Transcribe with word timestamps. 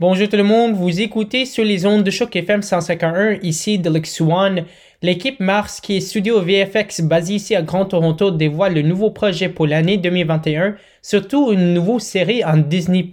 Bonjour 0.00 0.28
tout 0.28 0.36
le 0.36 0.44
monde, 0.44 0.74
vous 0.74 1.00
écoutez 1.00 1.44
sur 1.44 1.64
les 1.64 1.84
ondes 1.84 2.04
de 2.04 2.10
Choc 2.12 2.36
FM 2.36 2.62
151, 2.62 3.32
ici 3.42 3.80
de 3.80 3.90
One. 4.22 4.64
L'équipe 5.02 5.40
Mars, 5.40 5.80
qui 5.80 5.96
est 5.96 6.00
studio 6.00 6.40
VFX 6.40 7.00
basé 7.00 7.34
ici 7.34 7.56
à 7.56 7.62
Grand 7.62 7.84
Toronto, 7.84 8.30
dévoile 8.30 8.74
le 8.74 8.82
nouveau 8.82 9.10
projet 9.10 9.48
pour 9.48 9.66
l'année 9.66 9.96
2021, 9.96 10.76
surtout 11.02 11.50
une 11.50 11.74
nouvelle 11.74 12.00
série 12.00 12.44
en 12.44 12.58
Disney+. 12.58 13.10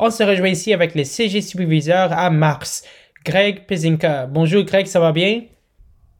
On 0.00 0.10
se 0.10 0.24
rejoint 0.24 0.48
ici 0.48 0.72
avec 0.72 0.96
le 0.96 1.04
CG 1.04 1.40
superviseur 1.42 2.12
à 2.12 2.28
Mars, 2.28 2.82
Greg 3.24 3.64
Pezinka. 3.66 4.26
Bonjour 4.26 4.64
Greg, 4.64 4.86
ça 4.86 4.98
va 4.98 5.12
bien? 5.12 5.42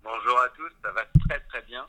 Bonjour 0.05 0.39
à 0.39 0.51
tous, 0.57 0.71
ça 0.85 0.93
va 0.95 1.03
très 1.29 1.41
très 1.49 1.67
bien. 1.67 1.83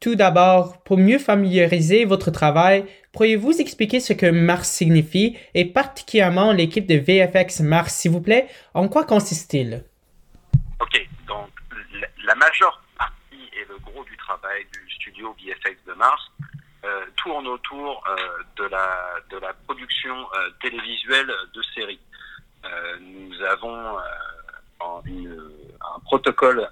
Tout 0.00 0.14
d'abord, 0.14 0.82
pour 0.82 0.96
mieux 0.96 1.18
familiariser 1.18 2.06
votre 2.06 2.30
travail, 2.30 2.86
pourriez-vous 3.12 3.60
expliquer 3.60 4.00
ce 4.00 4.14
que 4.14 4.24
Mars 4.24 4.66
signifie 4.66 5.36
et 5.52 5.66
particulièrement 5.66 6.52
l'équipe 6.52 6.86
de 6.86 6.94
VFX 6.94 7.60
Mars, 7.60 7.92
s'il 7.96 8.10
vous 8.10 8.22
plaît? 8.22 8.48
En 8.72 8.88
quoi 8.88 9.04
consiste-t-il? 9.04 9.84
Ok, 10.80 11.06
donc 11.26 11.50
la 12.24 12.34
majeure 12.34 12.80
partie 12.96 13.50
et 13.52 13.66
le 13.68 13.76
gros 13.78 14.02
du 14.04 14.16
travail 14.16 14.64
du 14.72 14.90
studio 14.94 15.36
VFX 15.38 15.76
de 15.86 15.92
Mars 15.92 16.32
euh, 16.82 17.04
tourne 17.22 17.46
autour 17.46 18.02
euh, 18.08 18.16
de, 18.56 18.64
la, 18.70 19.16
de 19.28 19.36
la 19.36 19.52
production 19.52 20.16
euh, 20.16 20.48
télévisuelle 20.62 21.30
de 21.52 21.62
séries. 21.74 22.00
nous 23.02 23.42
avons 23.42 23.98
un 24.80 26.00
protocole 26.04 26.66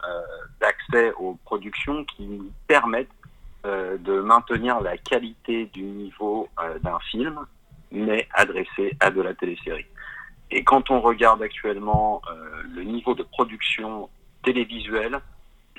d'accès 0.60 1.12
aux 1.18 1.34
productions 1.44 2.04
qui 2.04 2.22
nous 2.22 2.52
permettent 2.66 3.17
de 3.64 4.20
maintenir 4.20 4.80
la 4.80 4.96
qualité 4.96 5.66
du 5.66 5.82
niveau 5.82 6.48
d'un 6.82 6.98
film, 7.10 7.38
mais 7.90 8.28
adressé 8.32 8.96
à 9.00 9.10
de 9.10 9.20
la 9.20 9.34
télésérie. 9.34 9.86
Et 10.50 10.64
quand 10.64 10.90
on 10.90 11.00
regarde 11.00 11.42
actuellement 11.42 12.22
le 12.74 12.82
niveau 12.82 13.14
de 13.14 13.22
production 13.22 14.08
télévisuelle, 14.42 15.20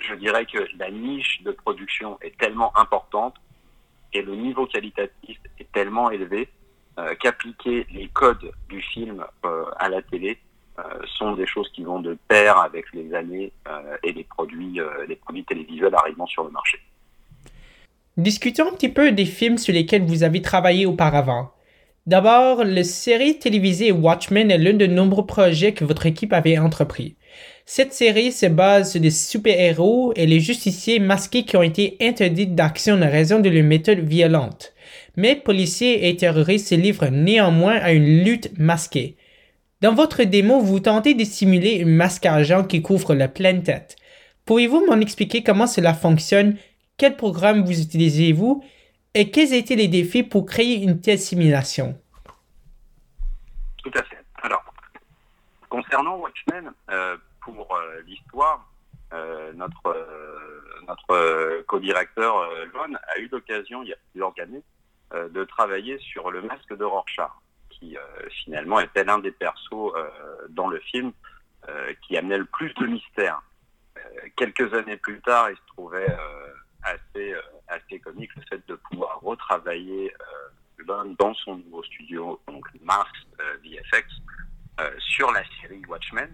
je 0.02 0.14
dirais 0.16 0.45
que 0.45 0.59
la 0.78 0.92
niche 0.92 1.42
de 1.44 1.52
production 1.52 2.18
est 2.22 2.38
tellement 2.38 2.78
importante 2.78 3.36
et 4.14 4.22
le 4.22 4.36
niveau 4.36 4.66
qualitatif 4.66 5.40
est 5.59 5.72
tellement 5.72 6.09
élevé 6.09 6.50
euh, 6.98 7.16
qu'appliquer 7.16 7.86
les 7.92 8.08
codes 8.09 8.52
du 8.68 8.81
film 8.81 9.23
euh, 9.46 9.66
à 9.78 9.90
la 9.90 10.02
télé 10.02 10.40
euh, 10.80 10.84
sont 11.18 11.34
des 11.34 11.46
choses 11.46 11.70
qui 11.70 11.84
vont 11.84 12.00
de 12.00 12.18
pair 12.28 12.58
avec 12.58 12.92
les 12.94 13.14
années 13.14 13.52
et 14.03 14.12
les 14.12 14.23
produits, 14.23 14.80
les 15.08 15.16
produits 15.16 15.44
télévisuels 15.44 15.94
arrivant 15.96 16.25
sur 16.25 16.44
le 16.44 16.52
marché. 16.52 16.80
Discutons 18.20 18.67
un 18.67 18.73
petit 18.73 18.89
peu 18.89 19.14
des 19.14 19.23
films 19.23 19.58
sur 19.58 19.73
lesquels 19.73 20.03
vous 20.03 20.23
avez 20.23 20.42
travaillé 20.42 20.86
auparavant. 20.86 21.52
D'abord, 22.06 22.66
la 22.66 22.84
série 22.84 23.39
télévisée 23.39 23.94
Watchmen 23.94 24.52
est 24.52 24.58
l'un 24.58 24.73
de 24.73 24.88
nombreux 24.88 25.25
projets 25.25 25.72
que 25.72 25.86
votre 25.86 26.06
équipe 26.06 26.34
avait 26.34 26.58
entrepris. 26.58 27.16
Cette 27.66 27.94
série 27.94 28.34
se 28.34 28.47
base 28.47 28.92
sur 28.92 29.00
des 29.00 29.09
super-héros 29.09 30.12
et 30.17 30.25
les 30.25 30.42
justiciers 30.42 31.00
masqués 31.00 31.44
qui 31.44 31.56
ont 31.56 31.64
été 31.64 31.95
interdits 32.02 32.47
d'action 32.47 32.95
en 32.95 33.09
raison 33.09 33.40
de 33.40 33.47
leur 33.47 33.64
méthode 33.64 34.00
violente. 34.00 34.73
Mais 35.16 35.38
policiers 35.38 36.09
et 36.09 36.17
terroristes 36.17 36.67
se 36.67 36.75
livrent 36.75 37.12
néanmoins 37.12 37.78
à 37.78 37.94
une 37.94 38.25
lutte 38.25 38.52
masquée. 38.58 39.16
Dans 39.80 39.94
votre 39.94 40.25
démo, 40.25 40.59
vous 40.59 40.81
tentez 40.81 41.14
de 41.14 41.23
simuler 41.23 41.84
un 41.84 41.88
masque 41.88 42.25
argent 42.25 42.66
qui 42.66 42.81
couvre 42.81 43.16
la 43.16 43.30
pleine 43.30 43.64
tête. 43.64 43.95
Pourriez-vous 44.44 44.86
m'en 44.88 45.00
expliquer 45.00 45.42
comment 45.44 45.67
cela 45.67 45.94
fonctionne, 45.94 46.56
quel 47.00 47.16
programme 47.16 47.64
vous 47.64 47.81
utilisez-vous 47.81 48.64
et 49.16 49.31
quels 49.31 49.53
étaient 49.53 49.78
les 49.78 49.88
défis 49.88 50.22
pour 50.22 50.45
créer 50.45 50.83
une 50.83 51.02
telle 51.02 51.17
simulation? 51.17 52.00
Tout 53.78 53.91
à 53.95 54.03
fait. 54.03 54.23
Alors, 54.44 54.64
concernant 55.69 56.17
Watchmen, 56.17 56.72
euh, 56.91 57.17
pour 57.41 57.74
euh, 57.74 58.01
l'histoire, 58.06 58.69
euh, 59.13 59.53
notre, 59.53 60.07
notre 60.88 61.62
co-directeur 61.63 62.47
Lon 62.74 62.94
a 62.94 63.19
eu 63.19 63.29
l'occasion, 63.31 63.81
il 63.81 63.90
y 63.90 63.94
a 63.94 63.97
plusieurs 64.12 64.34
années, 64.40 64.63
de 65.12 65.44
travailler 65.44 65.97
sur 65.97 66.29
le 66.29 66.44
masque 66.44 66.75
de 66.78 66.84
Rorschach, 66.84 67.31
qui 67.72 67.97
finalement 68.44 68.79
était 68.79 69.03
l'un 69.03 69.18
des 69.18 69.31
persos 69.31 69.91
dans 70.50 70.68
le 70.68 70.79
film 70.81 71.12
qui 72.03 72.16
amenait 72.16 72.38
le 72.38 72.45
plus 72.45 72.72
de 72.75 72.85
mystère. 72.85 73.41
quelques 74.35 74.72
années 74.75 74.97
plus 74.97 75.19
tard, 75.22 75.50
il 75.50 75.56
se 75.56 75.66
trouvait 75.74 76.16
assez, 76.84 77.35
assez 77.67 78.00
comique 78.00 78.35
le 78.35 78.44
fait 78.50 78.67
de 78.67 78.75
pouvoir 78.75 79.19
retravailler 79.22 80.13
Lon 80.78 81.16
dans 81.19 81.34
son 81.34 81.57
nouveau 81.57 81.84
studio, 81.84 82.40
donc 82.47 82.66
Mars 82.81 83.12
VFX, 83.63 84.07
sur 85.00 85.31
la 85.31 85.44
série 85.62 85.81
Watchmen, 85.88 86.31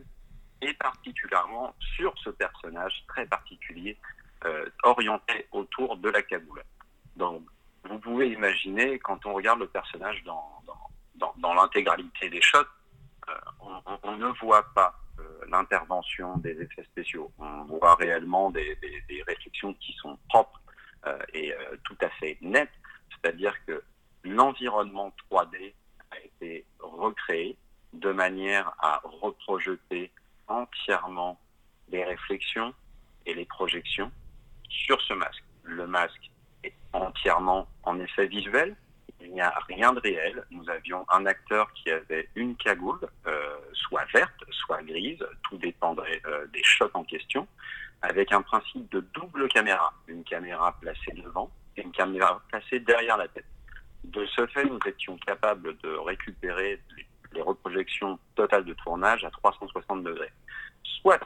et 0.62 0.74
particulièrement 0.74 1.76
sur 1.96 2.14
ce 2.24 2.30
personnage 2.30 3.04
très 3.08 3.26
particulier 3.26 3.98
euh, 4.46 4.66
orienté 4.84 5.48
autour 5.52 5.98
de 5.98 6.10
la 6.10 6.22
Kaboul. 6.22 6.62
Donc, 7.16 7.44
vous 7.84 8.00
pouvez 8.00 8.30
imaginer, 8.30 9.00
quand 9.00 9.26
on 9.26 9.34
regarde 9.34 9.60
le 9.60 9.68
personnage 9.68 10.24
dans, 10.24 10.62
dans, 11.16 11.34
dans, 11.38 11.54
l'intégralité 11.54 12.30
des 12.30 12.42
shots, 12.42 12.60
euh, 13.30 13.34
on, 14.04 14.18
ne 14.18 14.28
voit 14.40 14.64
pas 14.74 14.95
euh, 15.56 15.62
l'intervention 15.62 16.38
des 16.38 16.62
effets 16.62 16.84
spéciaux. 16.84 17.32
On 17.40 17.64
voit 17.64 17.96
réellement 17.96 18.52
des, 18.52 18.78
réflexions 19.28 19.74
qui 19.76 19.94
sont 19.94 20.18
propres 20.30 20.62
et 21.34 21.54
tout 21.84 21.98
à 22.02 22.10
fait 22.10 22.38
nettes. 22.42 22.72
C'est-à-dire 23.12 23.54
que 23.66 23.84
l'environnement 24.24 25.14
3D 25.32 25.74
a 26.12 26.20
été 26.20 26.66
recréé 26.80 27.58
de 27.94 28.12
manière 28.12 28.74
à 28.80 29.02
reprojeter 29.04 30.12
entièrement 30.48 31.40
les 31.90 32.04
réflexions 32.04 32.74
et 33.26 33.34
les 33.34 33.46
projections 33.46 34.12
sur 34.70 35.00
ce 35.02 35.14
masque. 35.14 35.44
Le 35.64 35.88
masque 35.88 36.32
est 36.64 36.74
entièrement 36.94 37.68
en 37.84 38.00
effet 38.00 38.28
visuel. 38.28 38.76
Il 39.26 39.34
n'y 39.34 39.42
a 39.42 39.54
rien 39.68 39.94
de 39.94 40.00
réel. 40.00 40.46
Nous 40.52 40.68
avions 40.70 41.06
un 41.10 41.26
acteur 41.26 41.72
qui 41.74 41.90
avait 41.92 42.30
une 42.36 42.56
cagoule, 42.56 43.00
euh, 43.28 43.58
soit 43.74 44.06
verte, 44.14 44.44
soit 44.52 44.82
grise, 44.84 45.26
tout 45.44 45.58
dépendrait 45.58 46.22
euh, 46.26 46.46
des 46.48 46.64
shots 46.64 46.90
en 46.94 47.04
question, 47.04 47.48
avec 48.02 48.32
un 48.32 48.42
principe 48.42 48.90
de 48.92 49.02
double 49.14 49.48
caméra. 49.50 49.94
Une 50.08 50.24
caméra 50.24 50.78
placée 50.80 51.14
devant 51.14 51.52
et 51.76 51.82
une 51.82 51.92
caméra 51.92 52.42
placée 52.50 52.80
derrière 52.80 53.18
la 53.18 53.28
tête. 53.28 53.46
De 54.04 54.26
ce 54.28 54.46
fait, 54.48 54.66
nous 54.66 54.80
étions 54.86 55.18
capables 55.18 55.76
de 55.80 55.90
récupérer 55.98 56.80
les 56.96 57.06
les 57.36 57.42
reprojections 57.42 58.18
totales 58.36 58.66
de 58.66 58.74
tournage 58.74 59.24
à 59.24 59.30
360 59.30 60.04
degrés, 60.04 60.32
soit 61.02 61.20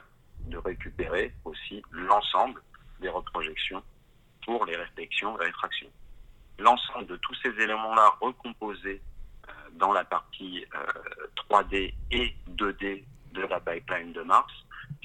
de 0.46 0.58
récupérer 0.58 1.32
aussi 1.44 1.82
l'ensemble 1.92 2.60
des 3.00 3.08
reprojections 3.08 3.82
pour 4.44 4.64
les 4.66 4.76
réflexions 4.76 5.40
et 5.40 5.44
réfractions. 5.44 5.90
L'ensemble 6.60 7.06
de 7.06 7.16
tous 7.16 7.34
ces 7.36 7.48
éléments-là 7.48 8.16
recomposés 8.20 9.00
euh, 9.48 9.52
dans 9.76 9.92
la 9.92 10.04
partie 10.04 10.66
3D 11.48 11.88
euh, 11.88 11.90
et 12.10 12.34
2D 12.50 13.02
de 13.32 13.42
la 13.42 13.60
pipeline 13.60 14.12
de 14.12 14.20
Mars 14.20 14.52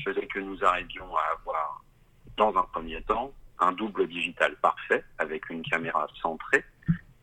faisait 0.03 0.27
que 0.27 0.39
nous 0.39 0.61
arrivions 0.65 1.15
à 1.15 1.21
avoir, 1.39 1.81
dans 2.35 2.53
un 2.57 2.63
premier 2.63 3.01
temps, 3.03 3.31
un 3.59 3.71
double 3.71 4.05
digital 4.07 4.53
parfait 4.57 5.05
avec 5.17 5.49
une 5.49 5.61
caméra 5.61 6.05
centrée 6.21 6.65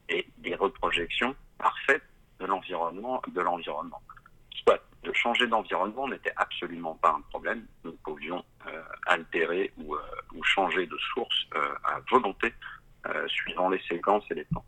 et 0.09 0.26
des 0.38 0.54
reprojections 0.54 1.37
parfaites 1.59 2.03
de 2.41 2.47
l'environnement, 2.47 3.20
de 3.28 3.41
l'environnement. 3.43 4.00
Soit 4.64 4.82
de 5.03 5.12
changer 5.12 5.47
d'environnement 5.47 6.09
n'était 6.09 6.32
absolument 6.37 6.94
pas 6.94 7.10
un 7.10 7.20
problème. 7.28 7.66
Nous 7.84 7.93
pouvions 8.03 8.43
euh, 8.66 8.82
altérer 9.06 9.75
ou, 9.76 9.94
changer 10.43 10.87
de 10.87 10.99
source 11.14 11.47
à 11.84 12.00
volonté 12.10 12.53
suivant 13.28 13.68
les 13.68 13.80
séquences 13.88 14.24
et 14.30 14.34
les 14.34 14.44
temps. 14.46 14.64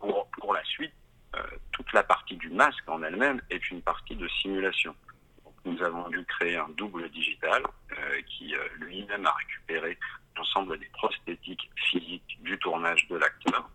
Pour, 0.00 0.54
la 0.54 0.64
suite, 0.64 0.92
toute 1.72 1.92
la 1.92 2.02
partie 2.02 2.36
du 2.36 2.48
masque 2.50 2.88
en 2.88 3.02
elle-même 3.02 3.40
est 3.50 3.70
une 3.70 3.82
partie 3.82 4.16
de 4.16 4.26
simulation. 4.28 4.94
nous 5.64 5.82
avons 5.82 6.08
dû 6.08 6.24
créer 6.24 6.56
un 6.56 6.68
double 6.70 7.08
digital 7.10 7.62
qui 8.26 8.54
lui-même 8.78 9.26
a 9.26 9.32
récupéré 9.32 9.98
l'ensemble 10.36 10.78
des 10.78 10.88
prosthétiques 10.94 11.70
physiques 11.76 12.38
du 12.42 12.58
tournage 12.58 13.06
de 13.08 13.16
l'acteur 13.16 13.70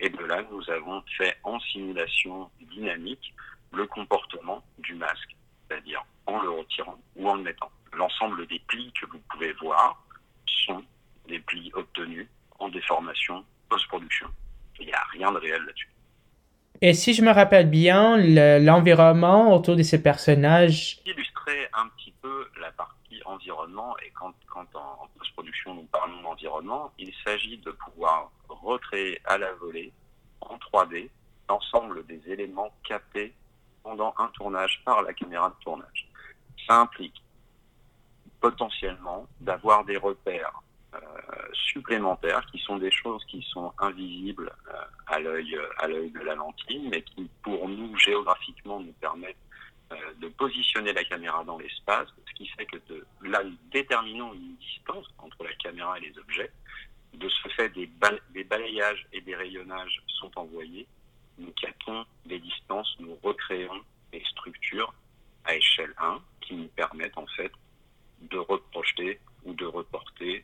et 0.00 0.10
de 0.10 0.24
là, 0.24 0.42
nous 0.50 0.70
avons 0.70 1.02
fait 1.16 1.36
en 1.42 1.58
simulation 1.60 2.50
dynamique 2.60 3.34
le 3.72 3.86
comportement 3.86 4.64
du 4.78 4.94
masque, 4.94 5.36
c'est-à-dire 5.68 6.04
en 6.26 6.40
le 6.40 6.50
retirant 6.50 6.98
ou 7.16 7.28
en 7.28 7.34
le 7.34 7.42
mettant. 7.42 7.70
L'ensemble 7.92 8.46
des 8.46 8.60
plis 8.60 8.92
que 8.92 9.06
vous 9.06 9.18
pouvez 9.30 9.52
voir 9.54 10.02
sont 10.46 10.84
des 11.26 11.40
plis 11.40 11.70
obtenus 11.74 12.28
en 12.58 12.68
déformation 12.68 13.44
post-production. 13.68 14.28
Il 14.80 14.86
n'y 14.86 14.92
a 14.92 15.02
rien 15.12 15.32
de 15.32 15.38
réel 15.38 15.62
là-dessus. 15.64 15.90
Et 16.80 16.94
si 16.94 17.12
je 17.12 17.22
me 17.22 17.32
rappelle 17.32 17.68
bien, 17.68 18.16
l'environnement 18.60 19.54
autour 19.54 19.74
de 19.74 19.82
ces 19.82 20.00
personnages... 20.00 21.00
Illustrer 21.04 21.68
un 21.72 21.88
petit 21.88 22.14
peu 22.22 22.48
la 22.60 22.70
partie 22.70 23.20
environnement, 23.24 23.96
et 23.98 24.10
quand, 24.10 24.32
quand 24.46 24.66
en, 24.74 25.02
en 25.02 25.08
post-production 25.18 25.74
nous 25.74 25.88
parlons 25.90 26.22
d'environnement, 26.22 26.92
il 26.98 27.12
s'agit 27.24 27.58
de 27.58 27.72
pouvoir 27.72 28.30
recréer 28.48 29.20
à 29.24 29.38
la 29.38 29.52
volée 29.54 29.92
en 30.40 30.56
3D 30.56 31.10
l'ensemble 31.48 32.06
des 32.06 32.20
éléments 32.26 32.72
captés 32.86 33.34
pendant 33.82 34.14
un 34.18 34.28
tournage 34.28 34.80
par 34.84 35.02
la 35.02 35.12
caméra 35.12 35.48
de 35.48 35.64
tournage. 35.64 36.08
Ça 36.66 36.80
implique 36.80 37.22
potentiellement 38.40 39.26
d'avoir 39.40 39.84
des 39.84 39.96
repères 39.96 40.62
supplémentaires 41.52 42.44
qui 42.50 42.58
sont 42.58 42.78
des 42.78 42.90
choses 42.90 43.24
qui 43.26 43.42
sont 43.52 43.72
invisibles 43.78 44.52
euh, 44.68 44.84
à 45.06 45.18
l'œil 45.18 45.58
à 45.78 45.88
l'œil 45.88 46.10
de 46.10 46.20
la 46.20 46.34
lentille, 46.34 46.88
mais 46.90 47.02
qui 47.02 47.28
pour 47.42 47.68
nous 47.68 47.96
géographiquement 47.98 48.80
nous 48.80 48.92
permettent 48.92 49.36
euh, 49.92 49.96
de 50.20 50.28
positionner 50.28 50.92
la 50.92 51.04
caméra 51.04 51.44
dans 51.44 51.58
l'espace, 51.58 52.08
ce 52.28 52.34
qui 52.34 52.46
fait 52.48 52.66
que 52.66 52.76
de, 52.88 53.06
là 53.22 53.42
nous 53.42 53.56
déterminons 53.70 54.34
une 54.34 54.56
distance 54.56 55.06
entre 55.18 55.44
la 55.44 55.52
caméra 55.54 55.98
et 55.98 56.02
les 56.02 56.18
objets. 56.18 56.50
De 57.14 57.28
ce 57.28 57.48
fait, 57.48 57.70
des, 57.70 57.90
des 58.34 58.44
balayages 58.44 59.06
et 59.12 59.20
des 59.22 59.34
rayonnages 59.34 60.02
sont 60.20 60.30
envoyés. 60.36 60.86
Nous 61.38 61.50
captons 61.52 62.04
des 62.26 62.38
distances, 62.38 62.94
nous 63.00 63.16
recréons 63.22 63.80
des 64.12 64.22
structures 64.30 64.92
à 65.44 65.54
échelle 65.54 65.94
1 65.98 66.20
qui 66.42 66.54
nous 66.54 66.68
permettent 66.68 67.16
en 67.16 67.26
fait 67.28 67.52
de 68.20 68.36
reprojeter 68.36 69.20
ou 69.44 69.54
de 69.54 69.64
reporter 69.64 70.37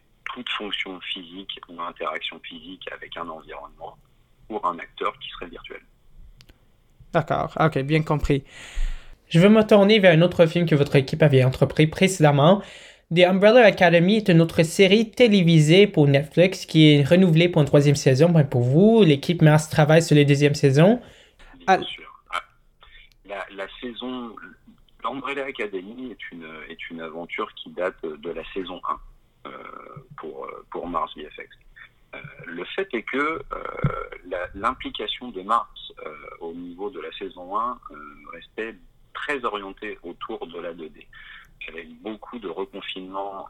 fonction 0.57 1.01
physique 1.01 1.61
ou 1.69 1.81
interaction 1.81 2.41
physique 2.43 2.89
avec 2.93 3.17
un 3.17 3.29
environnement 3.29 3.97
pour 4.49 4.65
un 4.67 4.79
acteur 4.79 5.19
qui 5.19 5.29
serait 5.31 5.49
virtuel. 5.49 5.81
D'accord, 7.13 7.55
ok, 7.61 7.79
bien 7.81 8.03
compris. 8.03 8.45
Je 9.29 9.39
veux 9.39 9.49
me 9.49 9.63
tourner 9.63 9.99
vers 9.99 10.17
un 10.17 10.23
autre 10.23 10.47
film 10.47 10.67
que 10.67 10.75
votre 10.75 10.97
équipe 10.97 11.23
avait 11.23 11.45
entrepris 11.45 11.87
précédemment. 11.87 12.63
The 13.15 13.21
Umbrella 13.21 13.65
Academy 13.65 14.17
est 14.17 14.29
une 14.29 14.41
autre 14.41 14.63
série 14.63 15.11
télévisée 15.11 15.87
pour 15.87 16.09
Netflix 16.09 16.67
qui 16.67 16.93
est 16.93 17.05
renouvelée 17.05 17.49
pour 17.49 17.63
une 17.63 17.69
troisième 17.69 17.97
saison. 17.97 18.31
Ben, 18.31 18.45
pour 18.45 18.63
vous, 18.63 19.03
l'équipe 19.03 19.43
Mars 19.43 19.69
travaille 19.69 20.03
sur 20.03 20.17
la 20.17 20.25
deuxième 20.25 20.55
saison. 20.55 21.01
Bien 21.67 21.83
sûr. 21.83 22.23
Ah, 22.33 22.41
la, 23.27 23.47
la 23.55 23.67
saison, 23.81 24.35
l'Umbrella 25.05 25.45
Academy 25.45 26.11
est 26.11 26.33
une, 26.33 26.47
est 26.69 26.91
une 26.91 27.01
aventure 27.01 27.53
qui 27.55 27.71
date 27.71 28.03
de 28.05 28.31
la 28.31 28.43
saison 28.53 28.81
1. 28.89 28.99
Euh, 29.47 29.51
pour, 30.17 30.47
euh, 30.47 30.65
pour 30.71 30.89
Mars 30.89 31.15
VFX. 31.17 31.49
Euh, 32.15 32.19
le 32.47 32.65
fait 32.65 32.89
est 32.95 33.03
que 33.03 33.43
l'implication 34.55 35.29
de 35.31 35.43
Mars 35.43 35.93
au 36.41 36.55
niveau 36.55 36.89
de 36.89 37.01
la 37.01 37.13
saison 37.13 37.59
1 37.59 37.79
restait 38.33 38.75
très 39.13 39.45
orientée 39.45 39.99
autour 40.03 40.47
de 40.47 40.59
la 40.61 40.73
2D 40.73 41.07
avec 41.69 41.89
beaucoup 42.01 42.39
de 42.39 42.49
reconfinement 42.49 43.49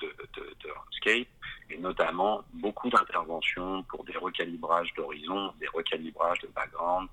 de, 0.00 0.06
de, 0.36 0.54
de 0.62 1.26
et 1.70 1.78
notamment 1.78 2.42
beaucoup 2.54 2.88
d'interventions 2.88 3.82
pour 3.84 4.04
des 4.04 4.16
recalibrages 4.16 4.94
d'horizon, 4.94 5.52
des 5.60 5.68
recalibrages 5.68 6.38
de 6.40 6.48
background 6.48 7.08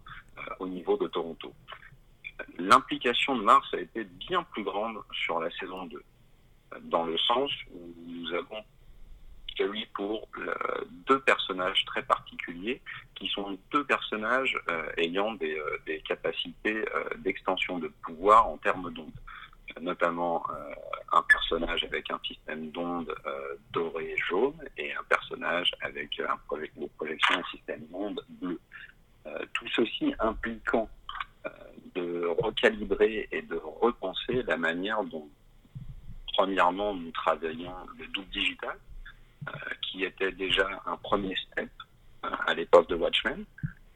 au 0.59 0.67
niveau 0.67 0.95
de 0.97 1.07
Toronto. 1.07 1.53
L'implication 2.57 3.35
de 3.35 3.43
Mars 3.43 3.67
a 3.73 3.79
été 3.79 4.05
bien 4.05 4.43
plus 4.43 4.63
grande 4.63 4.97
sur 5.25 5.39
la 5.39 5.51
saison 5.51 5.85
2 5.87 6.01
dans 6.83 7.05
le 7.05 7.17
sens 7.17 7.51
où 7.73 7.93
nous 8.07 8.33
avons 8.33 8.63
Kerry 9.55 9.85
pour 9.93 10.27
deux 11.07 11.19
personnages 11.19 11.83
très 11.85 12.03
particuliers, 12.03 12.81
qui 13.15 13.27
sont 13.27 13.57
deux 13.71 13.83
personnages 13.83 14.57
euh, 14.69 14.91
ayant 14.97 15.33
des, 15.33 15.57
euh, 15.57 15.97
capacités 16.07 16.83
euh, 16.95 17.03
d'extension 17.17 17.79
de 17.79 17.87
pouvoir 18.03 18.47
en 18.47 18.57
termes 18.57 18.91
d'ondes 18.93 19.11
notamment 19.79 20.45
un 21.13 21.21
personnage 21.23 21.85
avec 21.85 22.11
un 22.11 22.19
système 22.27 22.71
d'ondes 22.71 23.15
doré 23.71 24.15
jaune 24.17 24.61
et 24.75 24.93
un 24.93 25.03
personnage 25.07 25.71
avec 25.79 26.19
un 26.19 26.35
projet 26.45 26.69
de 26.75 27.43
système 27.51 27.79
d'ondes 27.89 28.21
bleu. 28.27 28.59
tout 29.53 29.67
ceci 29.73 30.13
impliquant 30.19 30.89
de 31.95 32.27
recalibrer 32.43 33.29
et 33.31 33.43
de 33.43 33.55
repenser 33.79 34.43
la 34.43 34.57
manière 34.57 35.05
dont 35.05 35.29
Premièrement, 36.33 36.93
nous 36.93 37.11
travaillons 37.11 37.73
le 37.99 38.07
double 38.07 38.29
digital, 38.29 38.77
euh, 39.47 39.51
qui 39.81 40.03
était 40.03 40.31
déjà 40.31 40.67
un 40.85 40.97
premier 40.97 41.35
step 41.35 41.69
euh, 42.25 42.29
à 42.47 42.53
l'époque 42.53 42.87
de 42.89 42.95
Watchmen. 42.95 43.43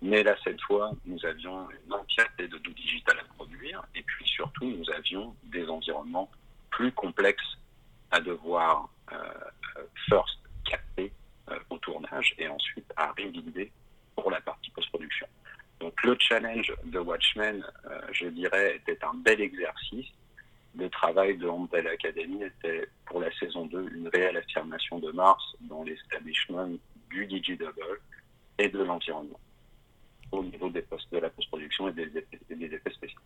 Mais 0.02 0.24
là, 0.24 0.36
cette 0.44 0.62
fois, 0.62 0.92
nous 1.06 1.24
avions 1.26 1.68
une 1.86 1.94
entièreté 1.94 2.48
de 2.48 2.58
double 2.58 2.76
digital 2.76 3.18
à 3.20 3.34
produire. 3.36 3.84
Et 3.96 4.04
puis 4.04 4.28
surtout, 4.28 4.66
nous 4.66 4.90
avions 4.92 5.36
des 5.44 5.68
environnements 5.68 6.30
plus 6.70 6.92
complexes 6.92 7.58
à 8.12 8.20
devoir 8.20 8.90
euh, 9.12 9.18
first 10.10 10.40
capter 10.66 11.12
au 11.70 11.78
tournage 11.78 12.34
et 12.40 12.48
ensuite 12.48 12.92
à 12.98 13.12
rebuilder 13.12 13.72
pour 14.16 14.32
la 14.32 14.42
partie 14.42 14.72
post-production. 14.72 15.28
Donc 15.80 15.94
le 16.04 16.18
challenge 16.20 16.74
de 16.86 16.98
Watchmen, 16.98 17.64
je 18.12 18.28
dirais, 18.28 18.78
était 18.78 18.98
un 19.06 19.14
bel 19.14 19.40
exercice 19.42 20.08
le 20.78 20.90
travail 20.90 21.38
de 21.38 21.48
Umbrella 21.48 21.92
Academy 21.92 22.44
était 22.44 22.88
pour 23.06 23.22
la 23.22 23.32
saison 23.40 23.66
2 23.66 23.90
une 23.96 24.08
réelle 24.10 24.38
affirmation 24.38 25.00
de 25.00 25.12
Mars 25.12 25.44
dans 25.62 25.84
l'establishment 25.84 26.72
du 27.10 27.26
DJ 27.26 27.58
Double 27.58 28.02
et 28.58 28.70
de 28.70 28.84
l'environnement 28.84 29.40
au 30.32 30.44
niveau 30.44 30.70
des 30.70 30.82
postes 30.82 31.12
de 31.12 31.20
la 31.20 31.30
post-production 31.30 31.88
et 31.90 31.94
des, 31.94 32.66
effets 32.66 32.92
spéciaux. 32.92 33.20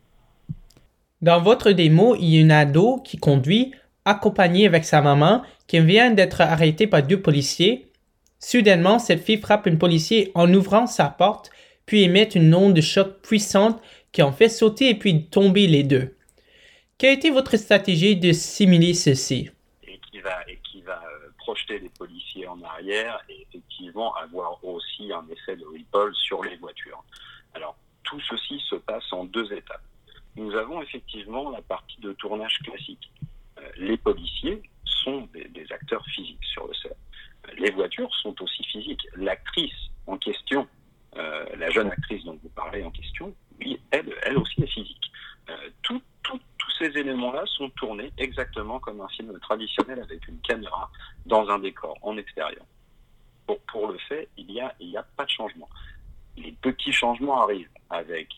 Dans 1.22 1.40
votre 1.40 1.72
démo, 1.72 2.14
il 2.16 2.28
y 2.28 2.38
a 2.38 2.40
une 2.40 2.52
ado 2.52 3.00
qui 3.04 3.18
conduit, 3.18 3.74
accompagnée 4.04 4.66
avec 4.66 4.84
sa 4.84 5.02
maman, 5.02 5.42
qui 5.66 5.80
vient 5.80 6.10
d'être 6.10 6.40
arrêtée 6.40 6.86
par 6.86 7.02
deux 7.02 7.20
policiers. 7.20 7.90
Soudainement, 8.38 8.98
cette 8.98 9.22
fille 9.22 9.38
frappe 9.38 9.66
un 9.66 9.76
policier 9.76 10.30
en 10.34 10.52
ouvrant 10.54 10.86
sa 10.86 11.08
porte, 11.08 11.50
puis 11.84 12.02
émet 12.02 12.24
une 12.24 12.54
onde 12.54 12.74
de 12.74 12.80
choc 12.80 13.20
puissante 13.22 13.80
qui 14.12 14.22
en 14.22 14.32
fait 14.32 14.48
sauter 14.48 14.90
et 14.90 14.94
puis 14.94 15.26
tomber 15.26 15.66
les 15.66 15.82
deux. 15.82 16.14
Quelle 17.00 17.08
a 17.08 17.14
été 17.14 17.30
votre 17.30 17.56
stratégie 17.56 18.14
de 18.14 18.30
simuler 18.30 18.92
ceci? 18.92 19.48
Et 19.84 19.98
qui 20.00 20.20
va, 20.20 20.46
et 20.46 20.58
qui 20.58 20.82
va 20.82 21.02
euh, 21.02 21.30
projeter 21.38 21.78
les 21.78 21.88
policiers 21.88 22.46
en 22.46 22.60
arrière 22.60 23.18
et 23.30 23.40
effectivement 23.40 24.14
avoir 24.16 24.62
aussi 24.62 25.10
un 25.10 25.26
effet 25.30 25.56
de 25.56 25.64
ripple 25.64 26.12
sur 26.12 26.44
les 26.44 26.56
voitures. 26.56 27.02
Alors, 27.54 27.74
tout 28.02 28.20
ceci 28.28 28.62
se 28.68 28.74
passe 28.74 29.10
en 29.14 29.24
deux 29.24 29.50
étapes. 29.50 29.82
Nous 30.36 30.54
avons 30.54 30.82
effectivement 30.82 31.48
la 31.48 31.62
partie 31.62 31.98
de 32.02 32.12
tournage 32.12 32.58
classique. 32.58 33.10
Euh, 33.56 33.62
les 33.78 33.96
policiers 33.96 34.60
sont 34.84 35.26
des, 35.32 35.72
acteurs 35.72 36.04
physiques 36.04 36.44
sur 36.52 36.66
le 36.66 36.74
set. 36.74 36.98
Les 37.56 37.70
voitures 37.70 38.14
sont 38.16 38.34
aussi 38.42 38.62
physiques. 38.64 39.06
L'actrice 39.16 39.88
en 40.06 40.18
question, 40.18 40.68
euh, 41.16 41.46
la 41.56 41.70
jeune 41.70 41.90
actrice 41.90 42.24
dont 42.24 42.38
vous 42.42 42.50
parlez 42.50 42.84
en 42.84 42.90
question, 42.90 43.34
elle, 43.90 44.14
elle 44.22 44.36
aussi 44.36 44.62
est 44.62 44.66
physique. 44.66 45.09
Ces 46.80 46.96
éléments-là 46.98 47.44
sont 47.46 47.68
tournés 47.70 48.10
exactement 48.16 48.80
comme 48.80 49.00
un 49.00 49.08
film 49.08 49.38
traditionnel 49.40 50.00
avec 50.00 50.26
une 50.26 50.40
caméra 50.40 50.90
dans 51.26 51.48
un 51.48 51.58
décor 51.58 51.98
en 52.02 52.16
extérieur. 52.16 52.64
Pour, 53.66 53.88
le 53.88 53.98
fait, 54.08 54.28
il 54.36 54.46
n'y 54.46 54.60
a, 54.60 55.02
pas 55.16 55.24
de 55.24 55.30
changement. 55.30 55.68
Les 56.36 56.52
petits 56.52 56.92
changements 56.92 57.42
arrivent 57.42 57.68
avec 57.90 58.28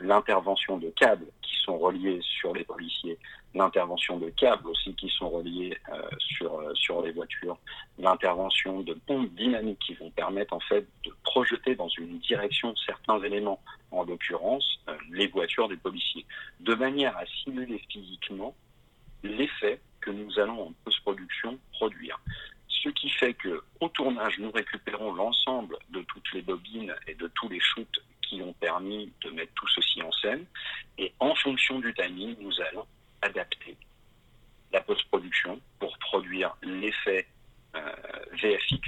l'intervention 0.00 0.78
de 0.78 0.90
câbles 0.90 1.26
qui 1.42 1.56
sont 1.64 1.78
reliés 1.78 2.20
sur 2.22 2.52
les 2.54 2.64
policiers, 2.64 3.18
l'intervention 3.54 4.18
de 4.18 4.30
câbles 4.30 4.68
aussi 4.68 4.94
qui 4.94 5.08
sont 5.08 5.30
reliés 5.30 5.76
euh, 5.90 6.02
sur, 6.18 6.58
euh, 6.58 6.74
sur 6.74 7.02
les 7.02 7.12
voitures, 7.12 7.58
l'intervention 7.98 8.80
de 8.80 8.94
pompes 8.94 9.32
dynamiques 9.34 9.78
qui 9.78 9.94
vont 9.94 10.10
permettre 10.10 10.54
en 10.54 10.60
fait 10.60 10.86
de 11.04 11.12
projeter 11.22 11.74
dans 11.74 11.88
une 11.88 12.18
direction 12.18 12.74
certains 12.86 13.20
éléments, 13.22 13.60
en 13.90 14.04
l'occurrence 14.04 14.80
les 15.10 15.28
voitures 15.28 15.68
des 15.68 15.76
policiers, 15.76 16.26
de 16.60 16.74
manière 16.74 17.16
à 17.16 17.26
simuler 17.26 17.80
physiquement 17.90 18.54
l'effet 19.22 19.80
que 20.00 20.10
nous 20.10 20.38
allons 20.38 20.68
en 20.68 20.72
post-production 20.84 21.58
produire. 21.72 22.18
Ce 22.68 22.88
qui 22.88 23.10
fait 23.10 23.34
que 23.34 23.62
au 23.80 23.88
tournage, 23.88 24.38
nous 24.38 24.50
récupérons 24.50 25.12
l'ensemble 25.12 25.78
de 25.90 26.00
toutes 26.02 26.32
les 26.32 26.42
bobines 26.42 26.94
et 27.06 27.14
de 27.14 27.28
tous 27.28 27.48
les 27.48 27.60
shoots 27.60 28.00
qui 28.32 28.40
ont 28.40 28.54
permis 28.54 29.12
de 29.20 29.30
mettre 29.30 29.52
tout 29.52 29.68
ceci 29.68 30.00
en 30.02 30.10
scène. 30.12 30.46
Et 30.96 31.12
en 31.20 31.34
fonction 31.34 31.78
du 31.80 31.92
timing, 31.92 32.34
nous 32.40 32.60
allons 32.62 32.86
adapter 33.20 33.76
la 34.72 34.80
post-production 34.80 35.60
pour 35.78 35.96
produire 35.98 36.56
l'effet 36.62 37.26
euh, 37.76 37.92
VFX 38.42 38.80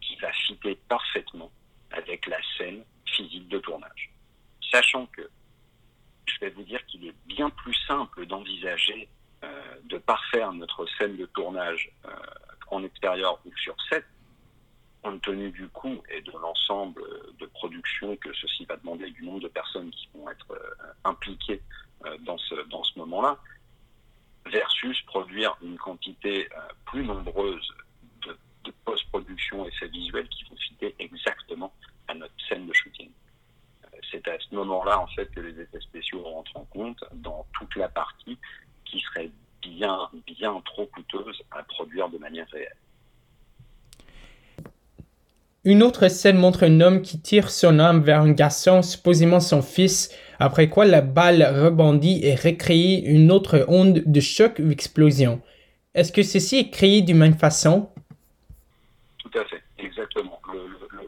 qui 0.00 0.16
va 0.16 0.32
fitter 0.32 0.76
parfaitement 0.88 1.50
avec 1.90 2.26
la 2.28 2.38
scène 2.56 2.84
physique 3.06 3.48
de 3.48 3.58
tournage. 3.58 4.12
Sachant 4.70 5.06
que 5.06 5.28
je 6.26 6.38
vais 6.40 6.50
vous 6.50 6.62
dire 6.62 6.84
qu'il 6.86 7.04
est 7.04 7.14
bien 7.26 7.50
plus 7.50 7.74
simple 7.88 8.24
d'envisager 8.26 9.08
euh, 9.42 9.74
de 9.84 9.98
parfaire 9.98 10.52
notre 10.52 10.86
scène 10.96 11.16
de 11.16 11.26
tournage 11.26 11.90
euh, 12.04 12.10
en 12.68 12.84
extérieur 12.84 13.40
ou 13.44 13.52
sur 13.56 13.74
set, 13.88 14.04
compte 15.02 15.20
tenu 15.22 15.50
du 15.50 15.68
coût 15.68 16.02
et 16.10 16.20
de 16.22 16.32
l'ensemble 16.32 17.02
de 17.38 17.46
production 17.46 18.16
que 18.16 18.32
ceci 18.34 18.64
va 18.64 18.76
demander, 18.76 19.10
du 19.10 19.24
nombre 19.24 19.40
de 19.40 19.48
personnes 19.48 19.90
qui 19.90 20.08
vont 20.14 20.28
être 20.30 20.54
impliquées 21.04 21.60
dans 22.20 22.38
ce, 22.38 22.54
dans 22.68 22.82
ce 22.84 22.98
moment-là, 23.00 23.38
versus 24.46 25.00
produire 25.02 25.56
une 25.62 25.76
quantité 25.76 26.48
euh, 26.52 26.60
plus 26.86 27.04
nombreuse 27.04 27.66
de, 28.22 28.36
post-production 28.84 29.66
effets 29.66 29.88
visuels 29.88 30.28
qui 30.28 30.44
vont 30.44 30.56
fitter 30.56 30.94
exactement 30.98 31.72
à 32.08 32.14
notre 32.14 32.34
scène 32.48 32.66
de 32.66 32.72
shooting. 32.72 33.10
Euh, 33.84 33.98
c'est 34.10 34.26
à 34.28 34.38
ce 34.38 34.54
moment-là, 34.54 35.00
en 35.00 35.06
fait, 35.08 35.26
que 35.32 35.40
les 35.40 35.60
effets 35.60 35.80
spéciaux 35.80 36.22
rentrent 36.22 36.56
en 36.56 36.64
compte 36.64 37.04
dans 37.12 37.46
toute 37.52 37.74
la 37.76 37.88
partie 37.88 38.38
qui 38.84 39.00
serait 39.00 39.30
bien, 39.60 40.10
bien 40.26 40.60
trop 40.64 40.86
coûteuse 40.86 41.42
à 41.50 41.62
produire 41.62 42.08
de 42.08 42.18
manière 42.18 42.48
réelle. 42.50 42.76
Une 45.64 45.84
autre 45.84 46.08
scène 46.08 46.38
montre 46.38 46.64
un 46.64 46.80
homme 46.80 47.02
qui 47.02 47.20
tire 47.20 47.48
son 47.48 47.78
arme 47.78 48.00
vers 48.00 48.22
un 48.22 48.32
garçon, 48.32 48.82
supposément 48.82 49.38
son 49.38 49.62
fils, 49.62 50.10
après 50.40 50.68
quoi 50.68 50.84
la 50.84 51.02
balle 51.02 51.44
rebondit 51.44 52.18
et 52.24 52.34
recrée 52.34 52.94
une 52.94 53.30
autre 53.30 53.64
onde 53.68 54.02
de 54.04 54.20
choc 54.20 54.58
ou 54.58 54.72
explosion. 54.72 55.40
Est-ce 55.94 56.10
que 56.10 56.24
ceci 56.24 56.56
est 56.56 56.70
créé 56.70 57.00
d'une 57.00 57.18
même 57.18 57.38
façon? 57.38 57.88
Tout 59.18 59.30
à 59.38 59.44
fait, 59.44 59.62
exactement. 59.78 60.40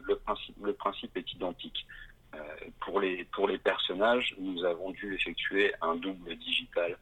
Le, 0.07 0.73
principe, 0.77 1.17
est 1.17 1.33
identique. 1.33 1.85
Euh, 2.37 2.39
pour, 2.79 3.01
les, 3.01 3.25
pour 3.33 3.49
les 3.49 3.59
personnages, 3.59 4.37
nous 4.39 4.65
avons 4.65 4.93
dû 4.93 5.15
effectuer 5.15 5.73
un 5.83 5.97
double 5.97 6.37
digital 6.37 6.97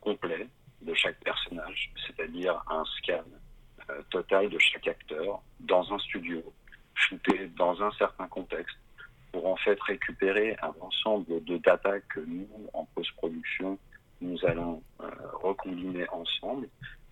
complet 0.00 0.48
de 0.82 0.94
chaque 0.94 1.20
personnage, 1.20 1.92
c'est-à-dire 2.04 2.60
un 2.68 2.84
scan 2.96 3.22
euh, 3.88 4.02
total 4.10 4.48
de 4.48 4.58
chaque 4.58 4.88
acteur 4.88 5.40
dans 5.60 5.92
un 5.92 5.98
studio 6.00 6.42
shooté 6.98 7.48
dans 7.56 7.80
un 7.82 7.90
certain 7.92 8.26
contexte 8.28 8.76
pour 9.32 9.46
en 9.46 9.56
fait 9.56 9.80
récupérer 9.82 10.56
un 10.62 10.72
ensemble 10.80 11.44
de 11.44 11.58
data 11.58 12.00
que 12.00 12.20
nous, 12.20 12.48
en 12.72 12.84
post-production, 12.94 13.78
nous 14.20 14.38
allons 14.44 14.82
euh, 15.00 15.10
recombiner 15.34 16.08
ensemble 16.10 16.68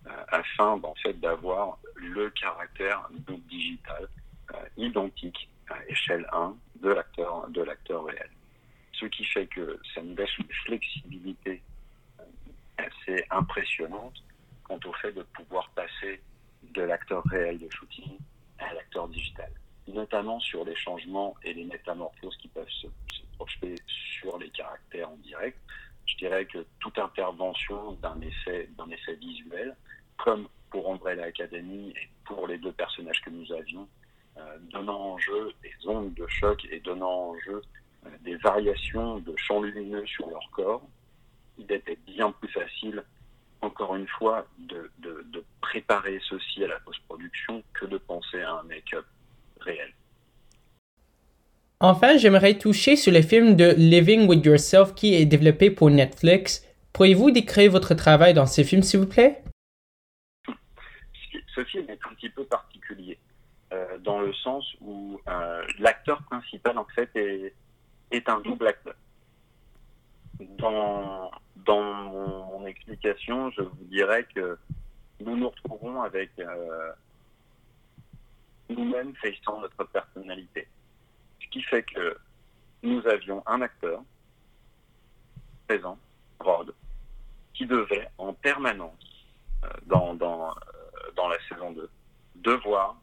euh, 0.07 0.09
afin 0.29 0.79
en 0.83 0.95
fait 0.95 1.13
d'avoir 1.19 1.77
le 1.95 2.29
caractère 2.31 3.09
digital 3.49 4.07
euh, 4.53 4.57
identique 4.77 5.49
à 5.69 5.85
échelle 5.87 6.27
1 6.31 6.55
de 6.81 6.89
l'acteur 6.89 7.47
de 7.49 7.61
l'acteur 7.61 8.05
réel. 8.05 8.29
Ce 8.93 9.05
qui 9.05 9.23
fait 9.25 9.47
que 9.47 9.79
ça 9.93 10.01
nous 10.01 10.15
laisse 10.15 10.37
une 10.37 10.51
flexibilité 10.65 11.61
assez 12.77 13.25
impressionnante 13.29 14.23
quant 14.63 14.79
au 14.85 14.93
fait 14.93 15.11
de 15.11 15.23
pouvoir 15.23 15.69
passer 15.69 16.21
de 16.63 16.81
l'acteur 16.81 17.23
réel 17.25 17.59
de 17.59 17.69
shooting 17.69 18.17
à 18.59 18.73
l'acteur 18.73 19.07
digital 19.07 19.51
notamment 19.87 20.39
sur 20.39 20.65
les 20.65 20.75
changements 20.75 21.35
et 21.43 21.53
les 21.53 21.63
métamorphoses 21.63 22.37
qui 22.37 22.47
peuvent 22.47 22.69
se, 22.69 22.87
projeter 23.37 23.75
sur 23.87 24.37
les 24.39 24.49
caractères 24.49 25.09
en 25.09 25.17
direct. 25.17 25.57
Je 26.05 26.15
dirais 26.17 26.45
que 26.45 26.65
toute 26.79 26.97
intervention 26.97 27.93
d'un 28.01 28.19
essai, 28.21 28.69
d'un 28.77 28.87
visuel, 29.19 29.75
comme 30.17 30.47
pour 30.71 30.91
Umbrella 30.91 31.25
Academy 31.25 31.89
et 31.89 32.09
pour 32.25 32.47
les 32.47 32.57
deux 32.57 32.71
personnages 32.71 33.21
que 33.21 33.29
nous 33.29 33.51
avions, 33.53 33.87
euh, 34.37 34.57
donnant 34.71 35.13
en 35.13 35.17
jeu 35.17 35.53
des 35.61 35.87
ondes 35.87 36.13
de 36.13 36.25
choc 36.27 36.65
et 36.71 36.79
donnant 36.79 37.29
en 37.29 37.39
jeu 37.39 37.61
euh, 38.05 38.09
des 38.21 38.35
variations 38.37 39.19
de 39.19 39.35
champs 39.37 39.61
lumineux 39.61 40.05
sur 40.07 40.29
leur 40.29 40.49
corps, 40.51 40.81
il 41.57 41.71
était 41.71 41.97
bien 42.07 42.31
plus 42.31 42.49
facile, 42.49 43.03
encore 43.61 43.95
une 43.95 44.07
fois, 44.07 44.47
de, 44.57 44.91
de 44.99 45.43
préparer 45.61 46.19
ceci 46.29 46.63
à 46.63 46.67
la 46.67 46.79
post-production 46.79 47.63
que 47.73 47.85
de 47.85 47.97
penser 47.97 48.41
à 48.41 48.53
un 48.53 48.63
make-up 48.63 49.05
Enfin, 51.79 52.17
j'aimerais 52.17 52.57
toucher 52.57 52.95
sur 52.95 53.13
le 53.13 53.21
film 53.21 53.55
de 53.55 53.75
Living 53.77 54.27
with 54.27 54.43
Yourself 54.43 54.95
qui 54.95 55.13
est 55.13 55.25
développé 55.25 55.69
pour 55.69 55.91
Netflix. 55.91 56.65
Pourriez-vous 56.91 57.29
décrire 57.29 57.71
votre 57.71 57.93
travail 57.93 58.33
dans 58.33 58.47
ce 58.47 58.63
film, 58.63 58.81
s'il 58.81 59.01
vous 59.01 59.05
plaît? 59.05 59.43
Ce 61.53 61.63
film 61.65 61.85
est 61.89 61.99
un 62.03 62.15
petit 62.15 62.29
peu 62.29 62.43
particulier, 62.45 63.19
euh, 63.71 63.99
dans 63.99 64.21
le 64.21 64.33
sens 64.33 64.65
où 64.81 65.21
euh, 65.27 65.61
l'acteur 65.77 66.23
principal, 66.23 66.79
en 66.79 66.87
fait, 66.95 67.09
est, 67.15 68.27
un 68.27 68.39
double 68.39 68.67
acteur. 68.67 68.95
Dans, 70.57 71.29
dans 71.57 71.83
mon, 71.83 72.65
explication, 72.65 73.51
je 73.51 73.61
vous 73.61 73.85
dirais 73.85 74.25
que 74.35 74.57
nous 75.19 75.37
nous 75.37 75.49
retrouvons 75.49 76.01
avec 76.01 76.31
euh, 76.39 76.91
nous-mêmes 78.69 79.15
faisant 79.15 79.61
notre 79.61 79.83
personnalité. 79.85 80.67
Ce 81.41 81.47
qui 81.47 81.61
fait 81.63 81.83
que 81.83 82.17
nous 82.83 83.05
avions 83.07 83.43
un 83.45 83.61
acteur 83.61 84.01
présent, 85.67 85.97
Rod, 86.39 86.73
qui 87.53 87.65
devait 87.65 88.07
en 88.17 88.33
permanence, 88.33 88.93
euh, 89.63 89.69
dans, 89.87 90.13
dans, 90.13 90.49
euh, 90.51 91.11
dans 91.15 91.27
la 91.27 91.37
saison 91.49 91.71
2, 91.71 91.89
devoir 92.35 92.95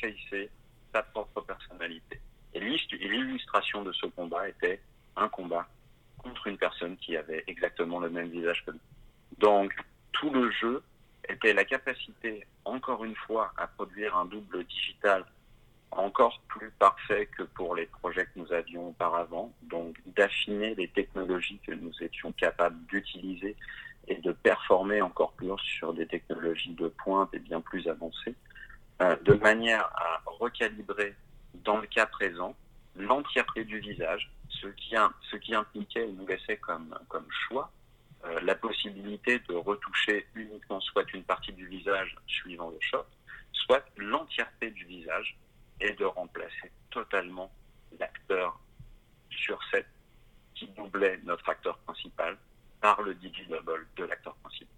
facer 0.00 0.50
sa 0.92 1.02
propre 1.02 1.40
personnalité. 1.42 2.20
Et 2.54 2.60
l'illustration 2.60 3.82
de 3.82 3.92
ce 3.92 4.06
combat 4.06 4.48
était 4.48 4.80
un 5.16 5.28
combat 5.28 5.66
contre 6.18 6.46
une 6.46 6.58
personne 6.58 6.96
qui 6.96 7.16
avait 7.16 7.44
exactement 7.46 7.98
le 7.98 8.10
même 8.10 8.28
visage 8.28 8.64
que 8.64 8.72
nous. 8.72 8.80
Donc, 9.38 9.74
tout 10.12 10.30
le 10.30 10.50
jeu 10.50 10.82
était 11.28 11.52
la 11.52 11.64
capacité, 11.64 12.46
encore 12.64 13.04
une 13.04 13.16
fois, 13.16 13.52
à 13.56 13.66
produire 13.66 14.16
un 14.16 14.24
double 14.24 14.64
digital 14.64 15.24
encore 15.92 16.40
plus 16.48 16.70
parfait 16.78 17.28
que 17.36 17.42
pour 17.42 17.76
les 17.76 17.86
projets 17.86 18.24
que 18.24 18.30
nous 18.36 18.52
avions 18.52 18.88
auparavant, 18.88 19.52
donc 19.62 19.96
d'affiner 20.06 20.74
les 20.74 20.88
technologies 20.88 21.60
que 21.66 21.72
nous 21.72 21.92
étions 22.00 22.32
capables 22.32 22.78
d'utiliser 22.86 23.56
et 24.08 24.16
de 24.16 24.32
performer 24.32 25.02
encore 25.02 25.32
plus 25.32 25.50
sur 25.58 25.92
des 25.92 26.06
technologies 26.06 26.74
de 26.74 26.88
pointe 26.88 27.32
et 27.34 27.38
bien 27.38 27.60
plus 27.60 27.86
avancées, 27.88 28.34
euh, 29.02 29.16
de 29.22 29.34
manière 29.34 29.84
à 29.94 30.22
recalibrer, 30.26 31.14
dans 31.54 31.76
le 31.76 31.86
cas 31.86 32.06
présent, 32.06 32.56
l'entièreté 32.96 33.64
du 33.64 33.78
visage, 33.78 34.30
ce 34.48 34.68
qui, 35.36 35.54
impliquait 35.54 36.08
et 36.08 36.12
nous 36.12 36.26
laissait 36.26 36.56
comme 36.56 37.26
choix 37.48 37.70
euh, 38.24 38.40
la 38.42 38.54
possibilité 38.54 39.40
de 39.48 39.54
retoucher 39.54 40.26
uniquement 40.34 40.80
soit 40.80 41.12
une 41.12 41.24
partie 41.24 41.52
du 41.52 41.66
visage 41.66 42.14
suivant 42.26 42.70
le 42.70 42.78
shot, 42.80 43.06
soit 43.52 43.84
l'entièreté 43.96 44.70
du 44.70 44.84
visage 44.84 45.36
et 45.80 45.92
de 45.92 46.04
remplacer 46.04 46.70
totalement 46.90 47.50
l'acteur 47.98 48.60
sur 49.30 49.58
set 49.70 49.86
qui 50.54 50.68
doublait 50.68 51.18
notre 51.24 51.48
acteur 51.48 51.78
principal 51.78 52.36
par 52.80 53.00
le 53.02 53.14
double 53.14 53.86
de 53.96 54.04
l'acteur 54.04 54.34
principal. 54.36 54.68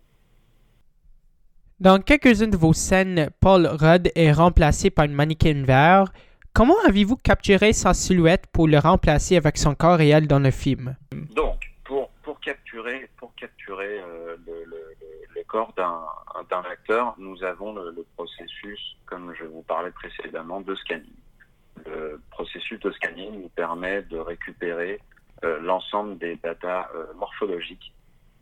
Dans 1.81 2.01
quelques-unes 2.01 2.51
de 2.51 2.57
vos 2.57 2.73
scènes, 2.73 3.31
Paul 3.41 3.67
Rudd 3.67 4.11
est 4.15 4.33
remplacé 4.33 4.91
par 4.91 5.05
une 5.07 5.13
mannequin 5.13 5.65
vert. 5.65 6.07
Comment 6.53 6.81
avez-vous 6.87 7.17
capturé 7.17 7.73
sa 7.73 7.93
silhouette 7.95 8.47
pour 8.53 8.69
le 8.69 8.79
remplacer 8.79 9.37
avec 9.37 9.59
son 9.59 9.75
corps 9.75 9.99
réel 9.99 10.29
dans 10.29 10.39
le 10.39 10.53
film? 10.53 10.97
Donc, 11.35 11.74
pour 13.17 13.35
capturer 13.35 14.01
euh, 14.01 14.37
le, 14.47 15.43
corps 15.47 15.73
d'un 15.75 16.63
acteur, 16.63 17.15
nous 17.19 17.43
avons 17.45 17.75
le, 17.75 18.05
processus, 18.17 18.97
comme 19.07 19.35
je 19.35 19.45
vous 19.45 19.63
parlais 19.63 19.91
précédemment, 19.91 20.61
de 20.61 20.75
scanning. 20.75 21.13
Le 21.87 22.21
processus 22.31 22.81
de 22.81 22.91
scanning 22.93 23.43
nous 23.43 23.49
permet 23.51 24.03
de 24.03 24.19
récupérer 24.19 25.01
euh, 25.45 25.61
l'ensemble 25.61 26.19
des 26.19 26.37
datas 26.37 26.89
euh, 26.95 27.13
morphologiques 27.15 27.93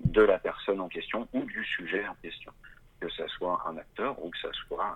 de 0.04 0.22
la 0.22 0.38
personne 0.38 0.80
en 0.80 0.88
question 0.88 1.28
ou 1.32 1.44
du 1.44 1.64
sujet 1.64 2.06
en 2.06 2.14
question, 2.22 2.52
que 3.00 3.08
ce 3.08 3.26
soit 3.28 3.62
un 3.66 3.76
acteur 3.76 4.22
ou 4.24 4.30
que 4.30 4.38
ce 4.38 4.52
soit 4.66 4.94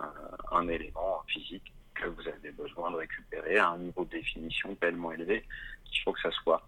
un, 0.52 0.56
un 0.58 0.68
élément 0.68 1.22
physique 1.28 1.72
que 1.94 2.06
vous 2.06 2.28
avez 2.28 2.52
besoin 2.52 2.90
de 2.90 2.96
récupérer 2.96 3.58
à 3.58 3.70
un 3.70 3.78
niveau 3.78 4.04
de 4.04 4.10
définition 4.10 4.74
tellement 4.76 5.12
élevé 5.12 5.44
qu'il 5.84 6.02
faut 6.02 6.12
que 6.12 6.20
ça 6.20 6.30
soit 6.30 6.62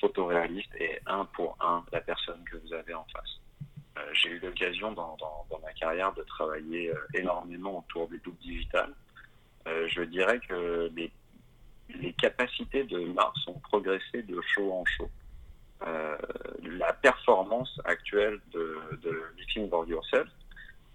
photoréaliste 0.00 0.74
et 0.78 0.98
un 1.06 1.24
pour 1.26 1.56
un 1.60 1.84
la 1.92 2.00
personne 2.00 2.42
que 2.50 2.56
vous 2.58 2.72
avez 2.72 2.94
en 2.94 3.04
face. 3.12 3.40
Euh, 3.96 4.00
j'ai 4.12 4.30
eu 4.30 4.38
l'occasion 4.40 4.92
dans, 4.92 5.16
ma 5.62 5.72
carrière 5.72 6.12
de 6.14 6.22
travailler 6.22 6.90
euh, 6.90 6.96
énormément 7.14 7.78
autour 7.78 8.08
du 8.08 8.18
double 8.18 8.38
digital. 8.38 8.92
Euh, 9.66 9.86
je 9.88 10.02
dirais 10.02 10.40
que 10.40 10.90
les, 10.96 11.12
capacités 12.20 12.84
de 12.84 12.98
Mars 13.12 13.38
ont 13.46 13.58
progressé 13.60 14.22
de 14.22 14.40
show 14.40 14.72
en 14.72 14.84
show. 14.84 15.10
la 16.62 16.92
performance 16.94 17.78
actuelle 17.84 18.40
de, 18.52 18.78
de 19.02 19.68
for 19.68 19.86
Yourself 19.86 20.28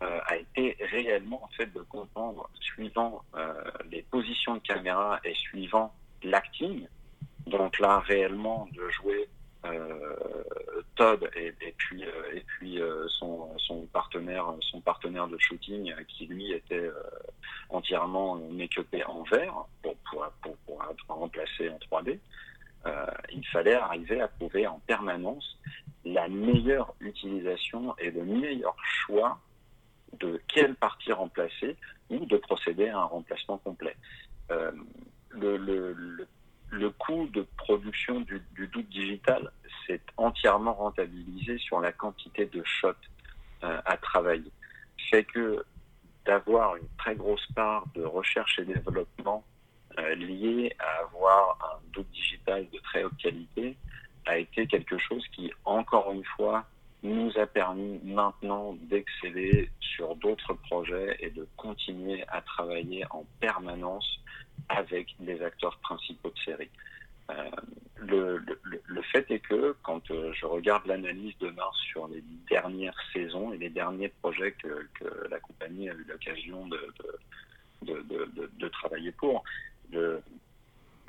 a 0.02 0.36
été 0.36 0.76
réellement 0.80 1.44
en 1.44 1.48
fait 1.50 1.72
de 1.74 1.82
comprendre, 1.82 2.50
suivant 2.60 3.24
les 3.92 4.02
positions 4.04 4.56
de 4.56 4.60
caméra 4.62 5.20
et 5.24 5.36
suivant 5.36 5.94
l'acting, 6.24 6.88
donc 7.48 7.80
là, 7.80 8.00
réellement, 8.00 8.68
de 8.74 8.90
jouer 8.90 9.30
euh, 9.66 10.44
Todd 10.96 11.30
et, 11.36 11.52
puis, 11.78 12.06
euh, 12.06 12.34
et 12.34 12.42
puis 12.42 12.80
euh, 12.80 13.08
son, 13.10 13.58
son, 13.58 13.82
partenaire, 13.88 14.46
son 14.62 14.80
partenaire 14.80 15.28
de 15.28 15.38
shooting 15.38 15.94
qui 16.08 16.28
lui 16.28 16.54
était 16.54 16.90
entièrement 17.70 18.36
make-upé 18.36 19.04
en 19.04 19.24
vert 19.24 19.66
pour, 19.82 19.96
pour, 20.10 20.56
pour, 20.66 20.84
être 20.90 21.06
remplacé 21.10 21.70
en 21.70 21.78
3D. 21.78 22.20
il 23.34 23.48
fallait 23.48 23.76
arriver 23.76 24.22
à 24.22 24.30
trouver 24.30 24.66
en 24.66 24.80
permanence 24.88 25.60
la 26.06 26.30
meilleure 26.30 26.94
utilisation 27.02 27.96
et 27.98 28.12
le 28.12 28.24
meilleur 28.24 28.76
choix 28.84 29.40
de 30.20 30.42
quelle 30.48 30.76
partie 30.76 31.12
remplacer 31.12 31.76
ou 32.10 32.26
de 32.26 32.38
procéder 32.38 32.88
à 32.88 33.00
un 33.00 33.06
remplacement 33.06 33.58
complet. 33.58 33.98
le, 34.50 35.58
le, 35.58 35.94
le 35.94 36.28
coût 36.98 37.28
de 37.34 37.46
production 37.58 38.22
du, 38.22 38.42
doute 38.56 38.90
digital 38.90 39.52
s'est 39.88 40.02
entièrement 40.18 40.74
rentabilisé 40.74 41.58
sur 41.58 41.80
la 41.80 41.92
quantité 41.92 42.46
de 42.46 42.64
shots 42.64 42.90
euh, 43.64 43.82
à 43.86 43.98
travailler. 43.98 44.52
Fait 45.10 45.24
que 45.24 45.66
d'avoir 46.26 46.76
une 46.76 46.88
très 46.98 47.16
grosse 47.16 47.46
part 47.56 47.86
de 47.96 48.04
recherche 48.04 48.60
et 48.60 48.66
développement 48.66 49.44
euh, 49.98 50.16
lié 50.16 50.76
à 50.80 51.04
avoir 51.04 51.58
un 51.74 51.80
doute 51.92 52.10
digital 52.12 52.68
de 52.72 52.80
très 52.80 53.04
haute 53.04 53.18
qualité 53.18 53.76
a 54.26 54.38
été 54.38 54.68
quelque 54.68 54.98
chose 54.98 55.26
qui, 55.30 55.52
encore 55.66 56.12
une 56.12 56.26
fois, 56.36 56.66
nous 57.04 57.32
a 57.38 57.46
permis 57.46 58.00
maintenant 58.04 58.76
d'exceller 58.82 59.70
sur 59.80 60.16
d'autres 60.16 60.54
projets 60.54 61.18
et 61.20 61.30
de 61.30 61.48
continuer 61.56 62.24
à 62.28 62.42
travailler 62.42 63.06
en 63.12 63.26
permanence 63.40 64.20
avec 64.68 65.16
les 65.20 65.42
acteurs 65.42 65.78
principaux 65.80 66.30
de 66.30 66.40
série. 66.40 66.70
Euh, 67.30 67.50
le, 67.98 68.38
le, 68.38 68.82
le, 68.88 69.02
fait 69.04 69.30
est 69.30 69.40
que 69.40 69.76
quand 69.84 70.10
euh, 70.10 70.32
je 70.34 70.46
regarde 70.46 70.88
l'analyse 70.88 71.38
de 71.40 71.50
Mars 71.50 71.78
sur 71.92 72.08
les 72.08 72.24
dernières 72.50 72.98
saisons 73.14 73.54
et 73.54 73.58
les 73.58 73.70
derniers 73.70 74.10
projets 74.22 74.54
que, 74.54 74.88
que 75.00 75.28
la 75.30 75.40
compagnie 75.40 75.90
a 75.90 75.94
eu 75.94 76.06
l'occasion 76.10 76.68
de, 76.68 76.80
de, 77.84 78.02
de, 78.10 78.50
de, 78.58 78.68
travailler 78.70 79.12
pour, 79.12 79.44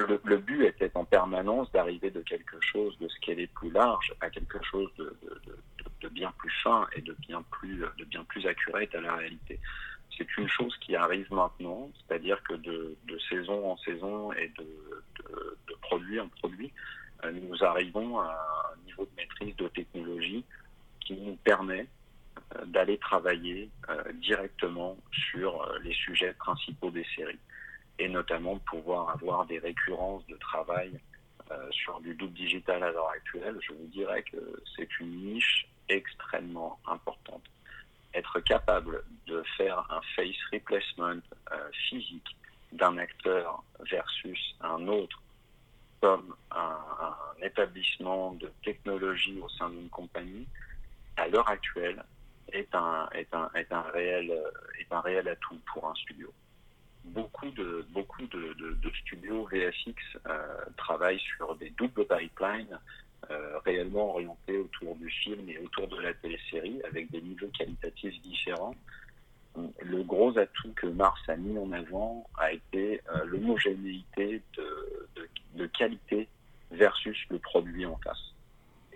le, 0.07 0.37
but 0.39 0.65
était 0.65 0.91
en 0.95 1.05
permanence 1.05 1.71
d'arriver 1.73 2.11
de 2.11 2.21
quelque 2.23 2.57
chose 2.61 2.97
de 2.99 3.09
est 3.31 3.47
plus 3.49 3.71
large 3.71 4.13
à 4.21 4.31
quelque 4.31 4.63
chose 4.65 4.91
de, 4.97 5.17
de, 6.01 6.09
bien 6.09 6.33
plus 6.39 6.53
fin 6.63 6.87
et 6.97 7.01
de 7.01 7.13
bien 7.21 7.43
plus, 7.51 7.85
de 7.99 8.05
bien 8.05 8.25
plus 8.25 8.47
accurate 8.47 8.95
à 8.95 9.01
la 9.01 9.15
réalité. 9.15 9.61
C'est 10.17 10.37
une 10.37 10.49
chose 10.49 10.77
qui 10.81 10.97
arrive 10.97 11.33
maintenant, 11.33 11.91
c'est-à-dire 11.97 12.43
que 12.43 12.55
de, 12.55 12.97
saison 13.29 13.71
en 13.71 13.77
saison 13.79 14.33
et 14.33 14.49
de, 14.59 14.67
produit 15.83 16.21
en 16.21 16.29
produit, 16.29 16.73
euh, 17.25 17.33
nous 17.33 17.65
arrivons 17.65 18.19
à 18.19 18.73
un 18.75 18.87
niveau 18.87 19.05
de 19.05 19.11
maîtrise 19.17 19.55
de 19.57 19.69
technologie 19.69 20.45
qui 21.01 21.15
nous 21.15 21.37
permet 21.37 21.87
euh, 22.57 22.65
d'aller 22.67 22.99
travailler 22.99 23.71
euh, 23.89 24.13
directement 24.15 24.97
sur 25.31 25.67
les 25.83 25.93
sujets 25.93 26.33
principaux 26.35 26.91
des 26.91 27.07
séries 27.17 27.39
et 28.01 28.09
notamment 28.09 28.59
pouvoir 28.59 29.11
avoir 29.11 29.47
des 29.47 29.59
récurrences 29.59 30.27
de 30.27 30.37
travail 30.37 30.99
sur 31.71 32.01
du 32.01 32.15
double 32.15 32.33
digital 32.35 32.81
à 32.85 32.91
l'heure 32.93 33.11
actuelle. 33.11 33.59
Je 33.61 33.73
vous 33.73 33.87
dirais 33.89 34.23
que 34.23 34.63
c'est 34.77 34.89
une 35.01 35.35
niche 35.35 35.67
extrêmement 35.89 36.79
importante 36.87 37.43
être 38.15 38.41
capable 38.41 39.05
de 39.27 39.43
faire 39.57 39.79
un 39.91 40.01
face 40.17 40.37
replacement 40.53 41.21
euh, 41.53 41.71
physique 41.89 42.37
d'un 42.73 42.99
acteur 42.99 43.63
versus 43.91 44.57
un 44.61 44.87
autre 44.89 45.21
comme 46.01 46.35
un, 46.51 46.77
établissement 47.43 48.33
de 48.33 48.53
technologie 48.63 49.39
au 49.41 49.49
sein 49.49 49.71
d'une 49.71 49.89
compagnie, 49.89 50.47
à 51.17 51.27
l'heure 51.27 51.49
actuelle, 51.49 52.05
est 52.53 52.75
un, 52.75 53.09
est, 53.15 53.33
un, 53.33 53.51
est, 53.55 53.73
un 53.73 53.81
réel, 53.81 54.31
est 54.79 54.93
un 54.93 55.01
réel 55.01 55.27
atout 55.27 55.59
pour 55.73 55.89
un 55.89 55.95
studio. 55.95 56.31
Beaucoup 57.05 57.51
de, 57.51 57.87
beaucoup 57.91 58.23
de, 58.27 58.91
studios 59.03 59.47
VFX 59.51 59.95
euh, 60.27 60.47
travaillent 60.77 61.23
sur 61.37 61.57
des 61.57 61.71
doubles 61.71 62.07
pipelines 62.07 62.79
euh, 63.31 63.59
réellement 63.65 64.11
orienté 64.11 64.59
autour 64.59 64.97
du 64.97 65.09
film 65.11 65.49
et 65.49 65.59
autour 65.59 65.89
de 65.89 66.01
la 66.01 66.13
télésérie, 66.15 66.81
avec 66.85 67.11
des 67.11 67.21
niveaux 67.21 67.51
qualitatifs 67.57 68.21
différents. 68.23 68.75
Le 69.83 70.03
gros 70.03 70.37
atout 70.39 70.73
que 70.77 70.87
Mars 70.87 71.21
a 71.29 71.37
mis 71.37 71.59
en 71.59 71.73
avant 71.73 72.27
a 72.39 72.53
été 72.53 73.01
euh, 73.09 73.25
l'homogénéité 73.25 74.43
de 75.55 75.67
qualité 75.67 76.29
versus 76.71 77.19
le 77.31 77.39
produit 77.39 77.85
en 77.87 77.97
face. 77.97 78.31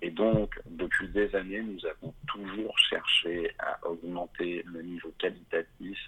Et 0.03 0.11
donc, 0.11 0.61
depuis 0.67 1.09
des 1.09 1.35
années, 1.35 1.63
nous 1.63 1.81
avons 1.87 2.13
toujours 2.27 2.79
cherché 2.79 3.51
à 3.59 3.79
augmenter 3.87 4.63
le 4.67 4.83
niveau 4.83 5.13
qualitatif 5.19 5.99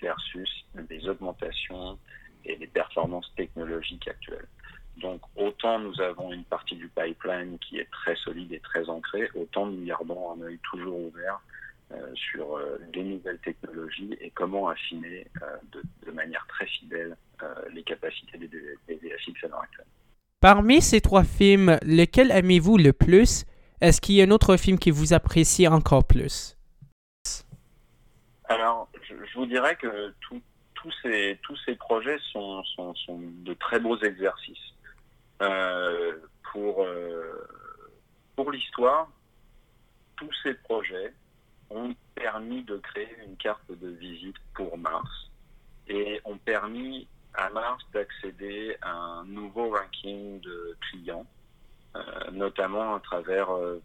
versus 0.00 0.66
les 0.88 1.08
augmentations 1.08 1.98
et 2.44 2.56
les 2.56 2.66
performances 2.66 3.32
technologiques 3.36 4.08
actuelles. 4.08 4.46
Donc 4.98 5.20
autant 5.36 5.78
nous 5.78 6.00
avons 6.00 6.32
une 6.32 6.44
partie 6.44 6.76
du 6.76 6.88
pipeline 6.88 7.58
qui 7.58 7.78
est 7.78 7.90
très 7.90 8.16
solide 8.16 8.52
et 8.52 8.60
très 8.60 8.88
ancrée, 8.88 9.28
autant 9.34 9.66
nous 9.66 9.84
gardons 9.84 10.32
un 10.32 10.40
œil 10.42 10.58
toujours 10.70 10.98
ouvert 10.98 11.40
euh, 11.92 12.14
sur 12.14 12.56
euh, 12.56 12.78
les 12.94 13.04
nouvelles 13.04 13.38
technologies 13.38 14.16
et 14.20 14.30
comment 14.30 14.68
affiner 14.68 15.26
euh, 15.42 15.56
de, 15.72 15.82
de, 16.06 16.10
manière 16.10 16.44
très 16.48 16.66
fidèle 16.66 17.16
euh, 17.42 17.54
les 17.72 17.82
capacités 17.82 18.38
des, 18.38 18.48
des 18.48 18.94
VFX 18.94 19.44
à 19.44 19.48
l'heure 19.48 19.62
actuelle. 19.62 19.86
Parmi 20.40 20.80
ces 20.80 21.00
trois 21.00 21.24
films, 21.24 21.78
lequel 21.82 22.30
aimez-vous 22.30 22.76
le 22.78 22.92
plus? 22.92 23.44
Est-ce 23.80 24.00
qu'il 24.00 24.14
y 24.16 24.22
a 24.22 24.24
un 24.24 24.30
autre 24.30 24.56
film 24.56 24.78
qui 24.78 24.90
vous 24.90 25.12
apprécie 25.12 25.68
encore 25.68 26.04
plus? 26.04 26.56
Alors, 28.48 28.85
je, 29.24 29.38
vous 29.38 29.46
dirais 29.46 29.76
que 29.76 30.14
tous, 30.20 30.42
ces, 31.02 31.38
projets 31.76 32.18
sont, 32.32 32.62
de 33.08 33.54
très 33.54 33.80
beaux 33.80 33.98
exercices. 33.98 34.74
Euh, 35.42 36.16
pour, 36.52 36.82
euh, 36.82 37.46
pour 38.36 38.50
l'histoire, 38.50 39.08
tous 40.16 40.30
ces 40.42 40.54
projets 40.54 41.12
ont 41.70 41.94
permis 42.14 42.62
de 42.62 42.76
créer 42.78 43.16
une 43.26 43.36
carte 43.36 43.70
de 43.70 43.88
visite 43.88 44.36
pour 44.54 44.78
Mars 44.78 45.10
et 45.88 46.20
ont 46.24 46.38
permis 46.38 47.06
à 47.34 47.50
Mars 47.50 47.84
d'accéder 47.92 48.76
à 48.80 48.92
un 48.92 49.24
nouveau 49.24 49.70
ranking 49.70 50.40
de 50.40 50.76
clients, 50.80 51.26
euh, 51.94 52.00
notamment 52.32 52.94
à 52.94 53.00
travers 53.00 53.50
euh, 53.50 53.80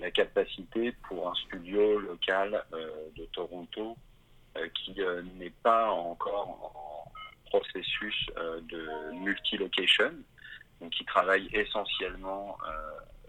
la 0.00 0.10
capacité 0.10 0.92
pour 1.08 1.28
un 1.28 1.34
studio 1.34 1.98
local 2.00 2.64
euh, 2.72 3.08
de 3.16 3.24
Toronto 3.26 3.96
qui 4.74 4.92
n'est 5.36 5.52
pas 5.62 5.88
encore 5.88 6.48
en, 6.48 6.98
processus 7.48 8.26
euh, 8.36 8.60
de 8.62 9.14
multi-location, 9.24 10.12
donc 10.80 10.90
qui 10.92 11.04
travaille 11.04 11.48
essentiellement 11.52 12.56
euh, 12.66 12.72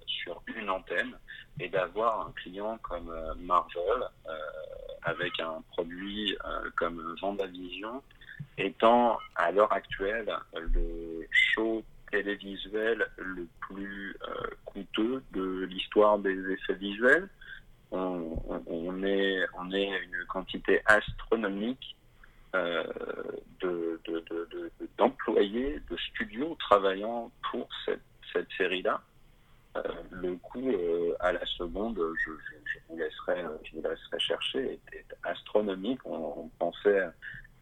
sur 0.06 0.42
une 0.56 0.70
antenne, 0.70 1.18
et 1.60 1.70
d'avoir 1.70 2.28
un 2.28 2.32
client 2.34 2.78
comme 2.82 3.10
euh, 3.10 3.34
Marvel 3.40 4.04
avec 5.04 5.40
un 5.40 5.64
produit 5.72 6.38
comme 6.76 7.16
Vendavision 7.22 8.04
étant 8.58 9.18
à 9.36 9.50
l'heure 9.52 9.72
actuelle 9.72 10.30
le 10.54 11.26
show 11.32 11.84
télévisuel 12.12 13.08
le 13.18 13.48
plus 13.62 14.16
coûteux 14.66 15.24
de 15.32 15.66
l'histoire 15.66 16.20
des 16.20 16.52
effets 16.52 16.76
visuels. 16.76 17.30
On, 17.92 19.04
est, 19.04 19.46
on 19.58 19.72
est 19.72 19.90
une 20.04 20.26
quantité 20.28 20.82
astronomique 20.86 21.96
euh, 22.56 22.84
d'employés, 24.98 25.80
de, 25.90 25.98
studios 25.98 26.56
travaillant 26.60 27.32
pour 27.52 27.68
cette, 27.86 28.02
cette 28.34 28.48
série-là. 28.58 29.02
Euh, 29.78 29.82
le 30.12 30.36
coût 30.38 30.68
euh, 30.68 31.14
à 31.20 31.32
la 31.32 31.46
seconde, 31.46 32.00
je, 32.26 32.32
vous 32.90 32.98
laisserai, 32.98 33.44
je 33.64 33.76
vous 33.76 33.84
laisserai 33.84 34.20
chercher, 34.20 34.74
était 34.74 35.06
astronomique. 35.24 36.00
On, 36.06 36.16
on, 36.16 36.50
pensait 36.58 37.08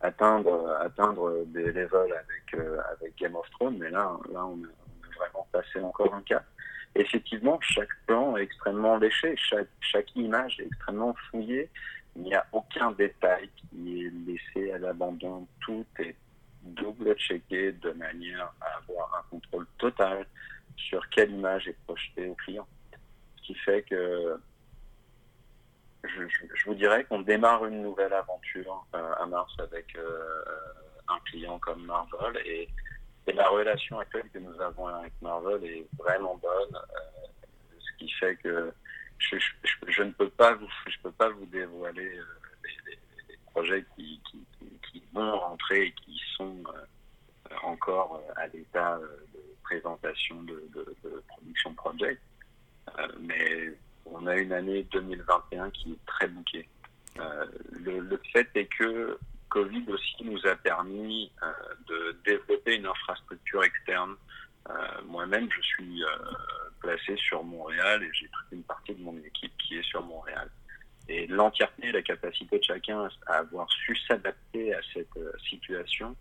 atteindre, 0.01 0.77
atteindre 0.81 1.45
des 1.47 1.71
levels 1.71 2.13
avec, 2.13 2.53
euh, 2.53 2.79
avec 2.93 3.17
Game 3.17 3.35
of 3.35 3.49
Thrones, 3.51 3.77
mais 3.77 3.89
là, 3.89 4.17
là 4.31 4.45
on, 4.45 4.63
a 4.63 5.17
vraiment 5.17 5.47
passé 5.51 5.79
encore 5.79 6.13
un 6.13 6.21
cap. 6.21 6.45
Effectivement, 6.95 7.59
chaque 7.61 7.89
plan 8.05 8.37
est 8.37 8.43
extrêmement 8.43 8.97
léché, 8.97 9.35
chaque, 9.37 9.67
chaque 9.81 10.15
image 10.15 10.59
est 10.59 10.65
extrêmement 10.65 11.15
fouillée. 11.29 11.69
Il 12.15 12.23
n'y 12.23 12.35
a 12.35 12.45
aucun 12.51 12.91
détail 12.91 13.49
qui 13.69 14.05
est 14.05 14.11
laissé 14.25 14.71
à 14.71 14.79
l'abandon. 14.79 15.47
Tout 15.59 15.85
est 15.99 16.15
double-checké 16.63 17.73
de 17.73 17.91
manière 17.91 18.51
à 18.61 18.77
avoir 18.77 19.13
un 19.19 19.29
contrôle 19.29 19.67
total 19.77 20.25
sur 20.75 21.07
quelle 21.09 21.31
image 21.31 21.67
est 21.67 21.77
projetée 21.85 22.27
au 22.27 22.35
client. 22.35 22.67
Ce 23.37 23.47
qui 23.47 23.55
fait 23.55 23.83
que 23.83 24.39
je, 26.03 26.65
vous 26.65 26.75
dirais 26.75 27.03
qu'on 27.05 27.21
démarre 27.21 27.65
une 27.65 27.81
nouvelle 27.81 28.13
aventure 28.13 28.85
euh, 28.95 29.13
à 29.19 29.25
Mars 29.25 29.53
avec 29.59 29.95
euh, 29.95 30.43
un 31.07 31.19
client 31.25 31.59
comme 31.59 31.85
Marvel 31.85 32.37
et, 32.45 32.69
la 33.33 33.49
relation 33.49 33.99
actuelle 33.99 34.29
que 34.33 34.39
nous 34.39 34.59
avons 34.61 34.87
avec 34.87 35.11
Marvel 35.21 35.61
est 35.65 35.85
vraiment 35.99 36.37
bonne, 36.37 36.75
euh, 36.75 37.77
ce 37.77 37.97
qui 37.97 38.09
fait 38.13 38.37
que 38.37 38.71
je, 39.19 40.01
ne 40.01 40.11
peux 40.11 40.29
pas 40.29 40.55
vous, 40.55 41.45
dévoiler 41.47 42.09
les, 43.27 43.37
projets 43.51 43.85
qui, 43.97 44.21
vont 45.13 45.37
rentrer 45.39 45.87
et 45.87 45.91
qui 45.91 46.21
sont 46.37 46.63
encore 47.63 48.23
à 48.37 48.47
l'état 48.47 48.97
de 48.97 49.41
présentation 49.61 50.41
de, 50.43 50.63
de, 50.73 50.95
de 51.03 51.23
production 51.27 51.73
project. 51.73 52.21
mais 53.19 53.73
on 54.11 54.27
a 54.27 54.35
une 54.35 54.53
année 54.53 54.83
2021 54.91 55.69
qui 55.71 55.91
est 55.91 56.05
très 56.05 56.27
bouquée. 56.27 56.67
Le, 57.71 57.99
le, 57.99 58.21
fait 58.31 58.47
est 58.55 58.67
que 58.77 59.17
Covid 59.49 59.83
aussi 59.89 60.23
nous 60.23 60.45
a 60.45 60.55
permis 60.55 61.31
de 61.87 62.17
développer 62.25 62.75
une 62.75 62.85
infrastructure 62.85 63.63
externe. 63.63 64.15
Moi-même, 65.05 65.47
je 65.51 65.61
suis 65.61 66.03
placé 66.79 67.15
sur 67.17 67.43
Montréal 67.43 68.03
et 68.03 68.09
j'ai 68.13 68.27
toute 68.27 68.51
une 68.51 68.63
partie 68.63 68.93
de 68.93 69.01
mon 69.01 69.17
équipe 69.17 69.53
qui 69.57 69.77
est 69.77 69.83
sur 69.83 70.03
Montréal. 70.03 70.49
Et 71.09 71.25
l'entièreté, 71.27 71.91
la 71.91 72.01
capacité 72.01 72.59
de 72.59 72.63
chacun 72.63 73.07
à 73.27 73.37
avoir 73.37 73.67
su 73.71 73.95
s'adapter 74.07 74.75
à 74.75 74.79
cette 74.93 75.17
situation 75.49 76.15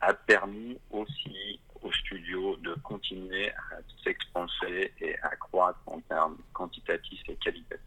a 0.00 0.14
permis 0.14 0.78
aussi 0.90 1.60
studio 1.92 2.56
de 2.56 2.74
continuer 2.82 3.50
à 3.50 3.78
s'expanser 4.02 4.92
et 5.00 5.18
à 5.20 5.36
croître 5.36 5.80
en 5.86 6.00
termes 6.00 6.38
quantitatifs 6.52 7.22
et 7.28 7.36
qualitatifs. 7.36 7.86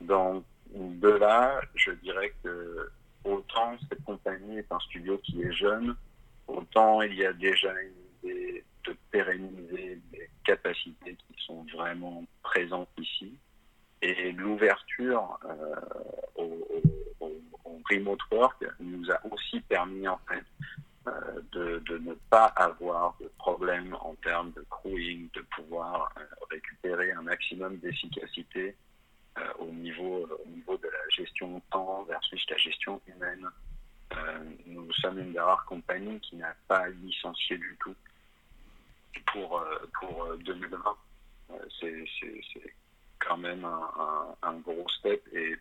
Donc, 0.00 0.44
de 0.72 1.08
là, 1.08 1.60
je 1.74 1.92
dirais 1.92 2.32
que 2.42 2.90
autant 3.24 3.76
cette 3.88 4.02
compagnie 4.04 4.58
est 4.58 4.70
un 4.70 4.80
studio 4.80 5.18
qui 5.18 5.42
est 5.42 5.52
jeune, 5.52 5.96
autant 6.46 7.02
il 7.02 7.14
y 7.14 7.24
a 7.24 7.32
déjà 7.32 7.72
une 7.80 8.30
idée 8.30 8.64
de 8.84 8.96
pérenniser 9.10 10.00
des 10.12 10.30
capacités 10.44 11.16
qui 11.16 11.44
sont 11.44 11.66
vraiment 11.74 12.24
présentes 12.42 12.88
ici. 12.98 13.34
Et 14.02 14.32
l'ouverture 14.32 15.38
euh, 15.44 15.74
au, 16.36 16.66
remote 17.90 18.20
work 18.32 18.64
nous 18.80 19.10
a 19.10 19.20
aussi 19.30 19.60
permis 19.60 20.08
en 20.08 20.18
fait 20.28 20.42
de, 21.52 21.98
ne 21.98 22.14
pas 22.30 22.46
avoir 22.56 23.16
de 23.20 23.28
problème 23.38 23.94
en 24.00 24.14
termes 24.16 24.52
de 24.52 24.64
crewing, 24.70 25.28
de 25.34 25.40
pouvoir 25.54 26.12
euh, 26.18 26.24
récupérer 26.50 27.12
un 27.12 27.22
maximum 27.22 27.76
d'efficacité 27.78 28.74
euh, 29.38 29.42
au, 29.58 29.66
niveau, 29.66 30.26
au 30.44 30.48
niveau 30.48 30.76
de 30.78 30.88
la 30.88 31.08
gestion 31.10 31.60
temps 31.70 32.04
versus 32.04 32.44
la 32.50 32.56
gestion 32.56 33.00
humaine. 33.06 33.46
nous 34.66 34.92
sommes 34.94 35.18
une 35.18 35.32
des 35.32 35.40
rares 35.40 35.64
compagnies 35.66 36.20
qui 36.20 36.36
n'a 36.36 36.54
pas 36.68 36.88
licencié 36.88 37.58
du 37.58 37.76
tout 37.80 37.94
pour, 39.32 39.64
pour 40.00 40.36
2020. 40.38 40.96
C'est 41.80 42.04
quand 43.18 43.36
même 43.36 43.64
un, 43.64 43.90
un, 43.98 44.48
un, 44.48 44.54
gros 44.58 44.88
step 44.88 45.22
et 45.32 45.54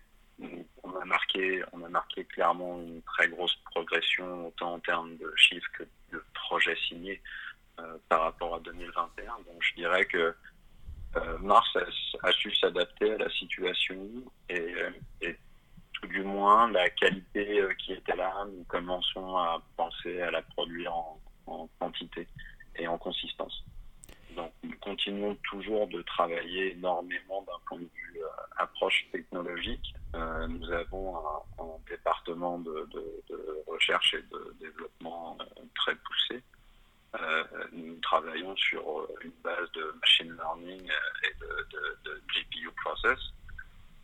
on 0.83 0.95
a 0.95 1.05
marqué, 1.05 1.63
on 1.71 1.83
a 1.83 1.89
marqué 1.89 2.25
clairement 2.25 2.79
une 2.79 3.01
très 3.03 3.27
grosse 3.29 3.55
progression 3.71 4.47
autant 4.47 4.73
en 4.73 4.79
termes 4.79 5.15
de 5.17 5.31
chiffres 5.35 5.69
que 5.77 5.83
de 6.11 6.23
projets 6.33 6.77
signés 6.87 7.21
euh, 7.79 7.97
par 8.09 8.21
rapport 8.21 8.55
à 8.55 8.59
2021. 8.59 9.25
Donc 9.25 9.61
je 9.61 9.75
dirais 9.75 10.05
que 10.05 10.35
euh, 11.15 11.37
Mars 11.39 11.67
a, 12.23 12.31
su 12.33 12.53
s'adapter 12.55 13.13
à 13.13 13.17
la 13.17 13.29
situation 13.29 13.97
et, 14.49 14.75
et, 15.21 15.37
tout 15.93 16.07
du 16.07 16.23
moins 16.23 16.69
la 16.71 16.89
qualité 16.89 17.61
euh, 17.61 17.73
qui 17.75 17.93
était 17.93 18.15
là, 18.15 18.33
nous 18.45 18.65
commençons 18.65 19.37
à 19.37 19.61
penser 19.77 20.21
à 20.21 20.31
la 20.31 20.41
produire 20.41 20.93
en, 20.93 21.19
en 21.47 21.69
quantité 21.79 22.27
et 22.75 22.87
en 22.87 22.97
consistance. 22.97 23.63
Nous 24.63 24.77
continuons 24.81 25.35
toujours 25.49 25.87
de 25.87 26.01
travailler 26.01 26.73
énormément 26.73 27.41
d'un 27.43 27.59
point 27.67 27.79
de 27.79 27.83
vue 27.83 28.17
euh, 28.17 28.27
approche 28.57 29.07
technologique. 29.11 29.93
Euh, 30.15 30.47
nous 30.47 30.71
avons 30.71 31.17
un, 31.17 31.41
département 31.89 32.57
de, 32.59 32.87
de, 32.91 33.23
de, 33.29 33.63
recherche 33.67 34.15
et 34.15 34.21
de 34.23 34.55
développement 34.59 35.37
euh, 35.39 35.61
très 35.75 35.95
poussé. 35.95 36.43
Nous 37.71 37.97
travaillons 38.01 38.55
sur 38.57 39.07
une 39.23 39.31
base 39.41 39.71
de 39.71 39.95
machine 40.01 40.35
learning 40.35 40.81
et 40.81 41.33
de, 41.39 41.67
de 42.03 42.21
GPU 42.33 42.69
process, 42.83 43.17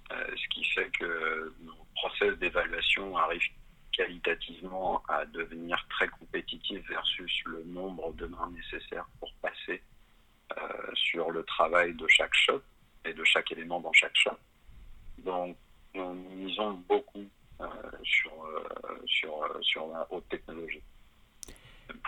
ce 0.09 0.47
qui 0.49 0.63
fait 0.63 0.89
que 0.97 1.53
nos 1.61 1.75
process 1.95 2.37
d'évaluation 2.37 3.17
arrivent 3.17 3.51
qualitativement 3.91 5.03
à 5.09 5.25
devenir 5.25 5.85
très 5.89 6.07
compétitifs 6.07 6.87
versus 6.87 7.41
le 7.45 7.63
nombre 7.65 8.13
de 8.13 8.27
mains 8.27 8.49
nécessaires 8.51 9.07
pour 9.19 9.33
passer 9.41 9.81
sur 10.95 11.31
le 11.31 11.43
travail 11.43 11.93
de 11.93 12.07
chaque 12.07 12.33
shop 12.33 12.61
et 13.05 13.13
de 13.13 13.23
chaque 13.23 13.51
élément 13.51 13.79
dans 13.79 13.93
chaque 13.93 14.15
shop. 14.15 14.37
Donc, 15.19 15.55
nous 15.93 16.13
misons 16.13 16.73
beaucoup 16.87 17.25
euh, 17.59 17.65
sur, 18.03 18.31
euh, 18.43 19.01
sur, 19.05 19.57
sur 19.61 19.87
la 19.87 20.07
haute 20.09 20.27
technologie 20.29 20.81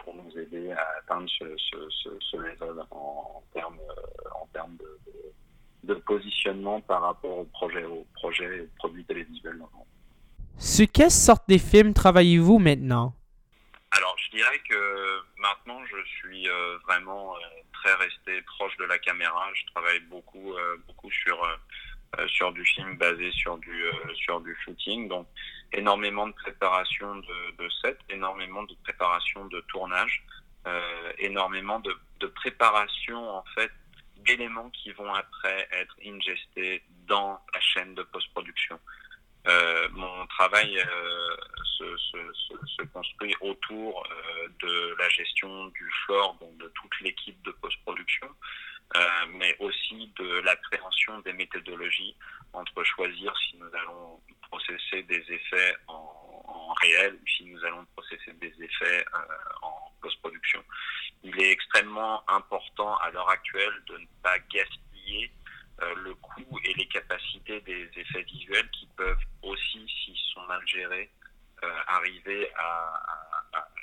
pour 0.03 0.15
nous 0.15 0.37
aider 0.37 0.71
à 0.71 0.85
atteindre 0.99 1.29
ce, 1.29 1.45
ce, 1.57 1.89
ce, 1.89 2.09
ce 2.19 2.37
level 2.37 2.85
en, 2.91 2.95
en 3.35 3.43
termes 3.53 3.79
en 4.33 4.45
termes 4.53 4.77
de, 4.77 4.99
de, 5.05 5.93
de, 5.93 5.99
positionnement 5.99 6.79
par 6.81 7.01
rapport 7.01 7.39
au 7.39 7.43
projet, 7.45 7.83
au 7.83 8.05
projet 8.13 8.57
et 8.57 8.61
aux 8.61 8.69
produits 8.77 9.03
télévisuels. 9.05 9.61
Sur 10.57 10.87
quelle 10.91 11.11
sorte 11.11 11.49
de 11.49 11.57
films 11.57 11.93
travaillez-vous 11.93 12.59
maintenant? 12.59 13.13
Alors, 13.91 14.15
je 14.17 14.37
dirais 14.37 14.59
que 14.69 15.19
maintenant, 15.37 15.83
je 15.85 15.97
suis 16.17 16.47
euh, 16.47 16.77
vraiment 16.87 17.35
euh, 17.85 17.95
resté 17.95 18.41
proche 18.43 18.75
de 18.77 18.85
la 18.85 18.97
caméra. 18.99 19.49
Je 19.53 19.65
travaille 19.73 19.99
beaucoup, 20.01 20.53
euh, 20.53 20.77
beaucoup 20.87 21.11
sur 21.11 21.37
sur 22.27 22.51
du 22.53 22.63
film 22.63 22.95
basé 22.97 23.31
sur 23.31 23.57
du 23.57 23.85
sur 24.13 24.39
du 24.41 24.55
shooting. 24.63 25.07
Donc, 25.09 25.27
énormément 25.71 26.27
de 26.27 26.33
préparation 26.33 27.15
de, 27.15 27.55
de 27.57 27.69
set, 27.81 27.97
énormément 28.09 28.61
de 28.63 28.75
préparation 28.83 29.45
de 29.45 29.59
tournage, 29.61 30.23
énormément 31.17 31.79
de, 31.79 31.91
de 32.19 32.27
préparation 32.27 33.17
en 33.39 33.43
fait 33.55 33.71
d'éléments 34.17 34.69
qui 34.69 34.91
vont 34.91 35.11
après 35.13 35.67
être 35.71 35.95
ingestés 36.05 36.83
dans 37.07 37.39
la 37.53 37.59
chaîne 37.59 37.95
de 37.95 38.03
post-production. 38.03 38.79
Euh, 39.47 39.89
mon 39.91 40.25
travail 40.27 40.79
euh, 40.79 41.35
se, 41.97 42.17
se, 42.77 42.83
construit 42.83 43.35
autour 43.41 44.03
euh, 44.05 44.47
de 44.61 44.95
la 44.97 45.09
gestion 45.09 45.67
du 45.67 45.91
floor, 46.05 46.35
donc 46.39 46.57
de 46.57 46.67
toute 46.69 46.99
l'équipe 47.01 47.41
de 47.43 47.51
post-production, 47.51 48.27
mais 49.39 49.55
aussi 49.59 50.11
de 50.19 50.41
l'appréhension 50.41 51.17
des 51.21 51.33
méthodologies 51.33 52.15
entre 52.51 52.83
choisir 52.83 53.33
si 53.39 53.57
nous 53.57 53.75
allons 53.75 54.19
processer 54.49 55.01
des 55.03 55.23
effets 55.29 55.75
en, 55.87 56.43
en 56.45 56.73
réel 56.73 57.15
ou 57.15 57.27
si 57.27 57.45
nous 57.45 57.65
allons 57.65 57.83
processer 57.95 58.33
des 58.33 58.53
effets 58.59 59.03
en 59.63 59.91
post-production. 59.99 60.63
Il 61.23 61.41
est 61.41 61.51
extrêmement 61.51 62.23
important 62.29 62.95
à 62.97 63.09
l'heure 63.09 63.29
actuelle 63.29 63.73
de 63.87 63.97
ne 63.97 64.05
pas 64.21 64.37
gaspiller 64.53 65.31
euh, 65.81 65.95
le 66.03 66.13
coût 66.15 66.59
et 66.65 66.73
les 66.75 66.85
capacités 66.87 67.59
des 67.61 67.89
effets 67.95 68.21
visuels 68.23 68.69
qui 68.71 68.87
peuvent 68.95 69.17
aussi, 69.41 69.85
s'ils 69.87 70.17
sont 70.33 70.45
mal 70.47 70.61
gérés, 70.67 71.09
euh, 71.09 71.22
arriver 71.87 72.51
à, 72.55 73.03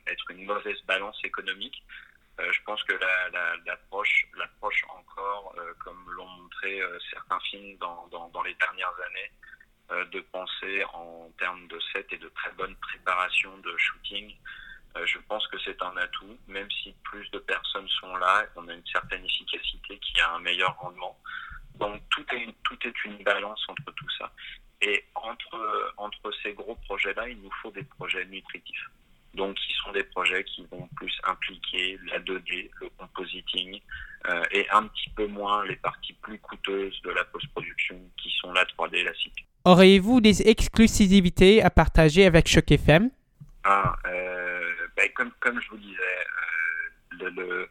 être 0.06 0.30
une 0.30 0.44
mauvaise 0.44 0.80
balance 0.86 1.18
économique. 1.24 1.82
Euh, 2.40 2.52
je 2.52 2.62
pense 2.62 2.82
que 2.84 2.94
l'approche, 3.66 4.26
la, 4.34 4.44
l'approche 4.44 4.82
encore, 4.88 5.54
euh, 5.58 5.74
comme 5.84 6.10
l'ont 6.10 6.26
montré 6.26 6.80
euh, 6.80 6.98
certains 7.12 7.40
films 7.40 7.76
dans, 7.78 8.42
les 8.44 8.54
dernières 8.54 8.94
années, 9.06 9.32
euh, 9.90 10.04
de 10.06 10.20
penser 10.20 10.84
en 10.92 11.30
termes 11.38 11.66
de 11.68 11.78
set 11.92 12.06
et 12.12 12.18
de 12.18 12.28
très 12.30 12.52
bonne 12.52 12.74
préparation 12.76 13.56
de 13.58 13.76
shooting, 13.76 14.34
je 15.04 15.18
pense 15.28 15.46
que 15.46 15.56
c'est 15.60 15.80
un 15.82 15.96
atout, 15.98 16.36
même 16.48 16.68
si 16.82 16.92
plus 17.04 17.30
de 17.30 17.38
personnes 17.38 17.88
sont 18.00 18.16
là, 18.16 18.44
on 18.56 18.66
a 18.66 18.74
une 18.74 18.86
certaine 18.88 19.24
efficacité 19.24 19.96
qui 20.00 20.20
a 20.20 20.32
un 20.32 20.40
meilleur 20.40 20.76
rendement. 20.78 21.16
Donc 21.76 22.02
tout 22.10 22.26
est 22.34 23.04
une 23.04 23.22
balance 23.22 23.64
entre 23.68 23.92
tout 23.92 24.10
ça. 24.18 24.32
Et 24.82 25.04
entre, 25.14 25.92
entre 25.96 26.32
ces 26.42 26.52
gros 26.54 26.74
projets-là, 26.86 27.28
il 27.28 27.38
nous 27.42 27.50
faut 27.62 27.70
des 27.70 27.82
projets 27.82 28.24
nutritifs. 28.26 28.90
Donc, 29.34 29.56
qui 29.56 29.72
sont 29.74 29.92
des 29.92 30.02
projets 30.02 30.42
qui 30.42 30.66
vont 30.70 30.88
plus 30.96 31.12
impliquer 31.24 31.98
la 32.06 32.18
2D, 32.18 32.70
le 32.80 32.88
compositing, 32.98 33.80
euh, 34.28 34.42
et 34.50 34.68
un 34.70 34.84
petit 34.84 35.10
peu 35.10 35.26
moins 35.26 35.64
les 35.66 35.76
parties 35.76 36.14
plus 36.14 36.38
coûteuses 36.38 37.00
de 37.02 37.10
la 37.10 37.24
post-production, 37.24 38.00
qui 38.16 38.30
sont 38.40 38.52
la 38.52 38.64
3D 38.64 38.96
et 38.96 39.04
la 39.04 39.14
CIC. 39.14 39.46
Auriez-vous 39.64 40.20
des 40.20 40.48
exclusivités 40.48 41.62
à 41.62 41.70
partager 41.70 42.24
avec 42.24 42.48
Choc 42.48 42.72
FM 42.72 43.10
ah, 43.64 43.94
euh, 44.06 44.72
ben, 44.96 45.08
comme, 45.14 45.30
comme 45.38 45.60
je 45.60 45.68
vous 45.68 45.76
disais, 45.76 46.00
euh, 46.00 47.30
le, 47.30 47.30
le 47.30 47.70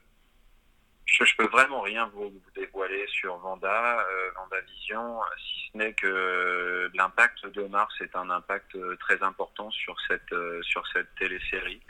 je, 1.09 1.25
je 1.25 1.35
peux 1.35 1.47
vraiment 1.47 1.81
rien 1.81 2.09
vous, 2.13 2.31
dévoiler 2.55 3.05
sur 3.07 3.37
Vanda, 3.37 3.99
euh, 3.99 4.31
Vanda 4.35 4.59
Vision, 4.61 5.19
si 5.37 5.69
ce 5.71 5.77
n'est 5.77 5.93
que 5.93 6.89
l'impact 6.93 7.47
de 7.47 7.63
Mars 7.63 7.93
est 8.01 8.15
un 8.15 8.29
impact 8.29 8.77
très 8.99 9.21
important 9.23 9.71
sur 9.71 9.95
cette 10.07 10.31
euh, 10.33 10.61
sur 10.63 10.85
cette 10.93 11.13
télésérie. 11.15 11.81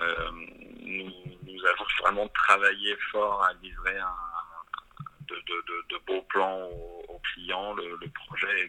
Euh, 0.00 0.30
nous, 0.82 1.66
avons 1.66 1.84
vraiment 2.00 2.28
travaillé 2.28 2.96
fort 3.10 3.42
à 3.44 3.52
livrer 3.62 3.98
un, 3.98 4.16
de, 5.28 5.98
beaux 6.06 6.22
plans 6.22 6.68
aux, 7.08 7.20
clients. 7.32 7.74
Le, 7.74 7.98
projet 8.26 8.60
est 8.60 8.68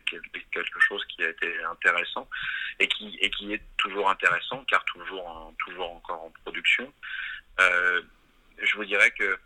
quelque 0.52 0.80
chose 0.80 1.04
qui 1.06 1.24
a 1.24 1.30
été 1.30 1.64
intéressant 1.64 2.28
et 2.80 2.88
qui 2.88 3.18
est 3.22 3.62
toujours 3.78 4.10
intéressant 4.10 4.64
car 4.68 4.84
toujours 4.86 5.54
toujours 5.60 5.92
encore 5.92 6.24
en 6.24 6.32
production. 6.44 6.92
Euh, 7.60 8.02
je 8.62 8.76
vous 8.76 8.86
dirais 8.86 9.12
que 9.12 9.38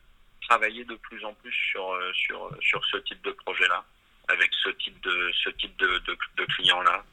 travailler 0.42 0.84
de 0.86 0.96
plus 0.96 1.24
en 1.26 1.34
plus 1.34 1.54
sur, 1.54 1.98
sur, 2.14 2.50
sur 2.62 2.84
ce 2.86 2.98
type 2.98 3.22
de 3.24 3.32
projet-là. 3.32 3.84
avec 4.28 4.50
ce 4.64 4.70
type 4.70 5.00
de 5.02 5.32
ce 5.44 5.50
type 5.52 5.76
de, 5.78 6.00
de, 6.38 6.46
client 6.56 6.82
là 6.82 7.04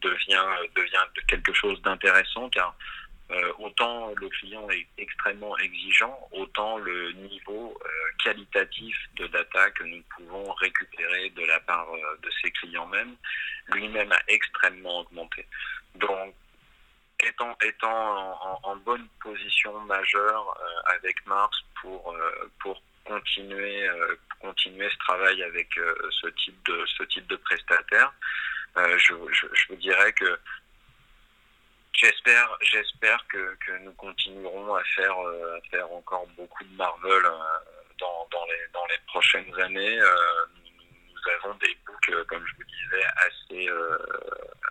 devient 0.00 0.46
devient 0.76 1.06
quelque 1.26 1.52
chose 1.52 1.80
d'intéressant 1.82 2.48
car 2.50 2.74
autant 3.58 4.12
le 4.16 4.28
client 4.28 4.68
est 4.70 4.86
extrêmement 4.96 5.56
exigeant, 5.58 6.16
autant 6.32 6.78
le 6.78 7.12
niveau 7.12 7.78
qualitatif 8.24 8.96
de 9.16 9.26
data 9.26 9.70
que 9.72 9.84
nous 9.84 10.02
pouvons 10.16 10.52
récupérer 10.52 11.30
de 11.30 11.44
la 11.44 11.60
part 11.60 11.88
de 12.22 12.30
ses 12.42 12.50
clients 12.52 12.86
mêmes 12.86 13.14
lui-même 13.74 14.12
a 14.12 14.20
extrêmement 14.28 15.00
augmenté. 15.00 15.46
Donc 15.96 16.34
étant, 17.24 17.56
étant 17.62 18.60
en, 18.62 18.76
bonne 18.76 19.08
position 19.22 19.78
majeure 19.80 20.56
euh, 20.60 20.94
avec 20.96 21.24
Mars 21.26 21.56
pour, 21.80 22.12
euh, 22.12 22.50
pour 22.60 22.80
continuer, 23.04 23.88
euh, 23.88 24.16
continuer 24.40 24.88
ce 24.90 24.98
travail 24.98 25.42
avec 25.42 25.68
ce, 25.74 26.28
type 26.28 26.66
de, 26.66 26.84
ce 26.86 27.02
type 27.04 27.26
de 27.26 27.36
prestataire, 27.36 28.12
je, 28.76 29.14
je, 29.32 29.68
vous 29.68 29.76
dirais 29.76 30.12
que 30.12 30.38
j'espère, 31.92 32.56
j'espère 32.60 33.26
que, 33.26 33.56
que, 33.56 33.72
nous 33.78 33.92
continuerons 33.94 34.76
à 34.76 34.84
faire, 34.84 35.18
à 35.18 35.60
faire 35.70 35.90
encore 35.90 36.26
beaucoup 36.36 36.62
de 36.62 36.76
Marvel 36.76 37.22
dans, 37.98 38.28
dans, 38.30 38.46
les, 38.46 38.68
dans 38.72 38.86
les 38.86 38.98
prochaines 39.08 39.60
années. 39.60 39.98
Nous 39.98 41.32
avons 41.32 41.54
des 41.54 41.76
books, 41.84 42.26
comme 42.26 42.46
je 42.46 42.54
vous 42.56 42.64
disais, 42.64 43.04
assez, 43.16 43.68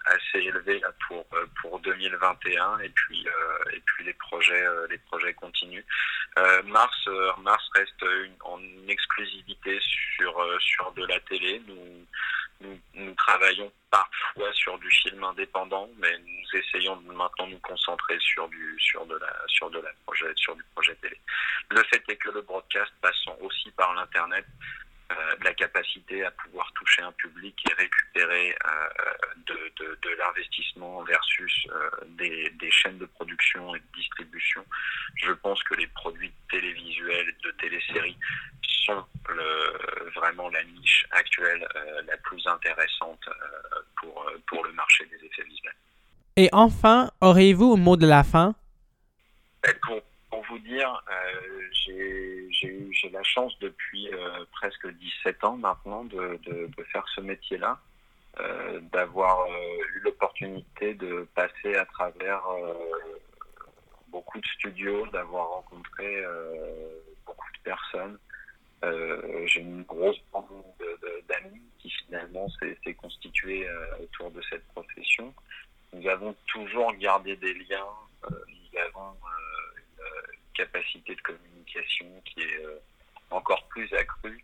assez 0.07 0.39
élevé 0.39 0.81
pour 1.07 1.25
euh, 1.33 1.45
pour 1.61 1.79
2021 1.79 2.79
et 2.79 2.89
puis 2.89 3.25
euh, 3.27 3.71
et 3.73 3.81
puis 3.85 4.05
les 4.05 4.13
projets 4.13 4.63
euh, 4.63 4.87
les 4.89 4.97
projets 4.97 5.33
continuent. 5.33 5.85
Mars 6.65 7.07
Mars 7.41 7.67
reste 7.73 8.05
en 8.41 8.59
exclusivité 8.87 9.79
sur 9.81 10.35
sur 10.59 10.91
de 10.91 11.05
la 11.05 11.19
télé. 11.21 11.61
Nous, 11.67 12.05
nous, 12.93 13.13
travaillons 13.15 13.71
parfois 13.89 14.51
sur 14.53 14.77
du 14.79 14.89
film 14.89 15.23
indépendant, 15.23 15.89
mais 15.97 16.15
nous 16.19 16.59
essayons 16.59 16.95
de 16.97 17.11
maintenant 17.11 17.47
nous 17.47 17.59
concentrer 17.59 18.17
sur 18.19 18.47
du 18.49 18.75
sur 18.79 19.05
de 19.07 19.15
la 19.15 19.33
sur 19.47 19.69
de 19.71 19.79
la 19.79 19.89
projet 20.05 20.31
sur 20.35 20.55
du 20.55 20.63
projet 20.75 20.95
télé. 21.01 21.19
Le 21.71 21.83
fait 21.85 22.03
est 22.07 22.17
que 22.17 22.29
le 22.29 22.41
broadcast 22.41 22.91
passant 23.01 23.35
aussi 23.41 23.71
par 23.71 23.93
l'internet 23.95 24.45
de 25.09 25.43
la 25.43 25.53
capacité 25.53 26.25
à 26.25 26.31
pouvoir 26.31 26.71
toucher 26.73 27.01
un 27.01 27.11
public 27.13 27.55
et 27.69 27.73
récupérer 27.73 28.55
euh, 28.65 28.89
de, 29.45 29.53
de, 29.77 29.99
de 30.01 30.09
l'investissement 30.17 31.03
versus 31.03 31.67
euh, 31.69 31.89
des, 32.17 32.49
des, 32.59 32.71
chaînes 32.71 32.97
de 32.97 33.05
production 33.05 33.75
et 33.75 33.79
de 33.79 33.85
distribution. 33.95 34.65
Je 35.15 35.31
pense 35.31 35.61
que 35.63 35.75
les 35.75 35.87
produits 35.87 36.33
télévisuels, 36.49 37.33
de 37.43 37.51
téléséries 37.51 38.17
sont 38.85 39.05
le, 39.29 40.09
vraiment 40.15 40.49
la 40.49 40.63
niche 40.63 41.05
actuelle 41.11 41.67
la 42.07 42.17
plus 42.17 42.45
intéressante 42.47 43.29
pour, 43.99 44.31
pour 44.47 44.63
le 44.63 44.71
marché 44.73 45.05
des 45.05 45.25
effets 45.25 45.43
visuels. 45.43 45.75
Et 46.37 46.49
enfin, 46.51 47.11
auriez-vous 47.21 47.73
un 47.73 47.77
mot 47.77 47.97
de 47.97 48.07
la 48.07 48.23
fin? 48.23 48.55
Pour 49.83 50.01
vous 50.47 50.59
dire, 50.59 51.03
j'ai 51.85 53.09
la 53.11 53.23
chance 53.23 53.57
depuis 53.59 54.09
euh, 54.13 54.45
presque 54.51 54.87
17 54.87 55.43
ans 55.43 55.57
maintenant 55.57 56.03
de, 56.03 56.39
faire 56.91 57.05
ce 57.15 57.21
métier-là, 57.21 57.79
euh, 58.39 58.79
d'avoir 58.91 59.41
euh, 59.41 59.95
eu 59.95 59.99
l'opportunité 59.99 60.93
de 60.93 61.27
passer 61.35 61.75
à 61.75 61.85
travers 61.85 62.41
beaucoup 64.09 64.39
de 64.39 64.47
studios, 64.47 65.05
d'avoir 65.07 65.49
rencontré 65.49 66.23
beaucoup 67.25 67.49
de 67.53 67.59
personnes. 67.63 68.17
j'ai 69.45 69.61
une 69.61 69.83
grosse 69.83 70.19
bande 70.31 70.63
d'amis 71.27 71.61
qui 71.79 71.89
finalement 71.89 72.47
s'est 72.59 72.93
constituée 72.93 73.67
autour 74.01 74.31
de 74.31 74.41
cette 74.49 74.65
profession. 74.69 75.33
Nous 75.93 76.07
avons 76.07 76.35
toujours 76.47 76.93
gardé 76.95 77.35
des 77.35 77.53
liens, 77.53 77.91
nous 78.29 78.79
avons 78.79 79.15
capacité 80.57 81.15
de 81.15 81.21
communication 81.21 82.07
qui 82.25 82.41
est 82.41 82.65
euh, 82.65 82.79
encore 83.29 83.65
plus 83.67 83.91
accrue. 83.93 84.43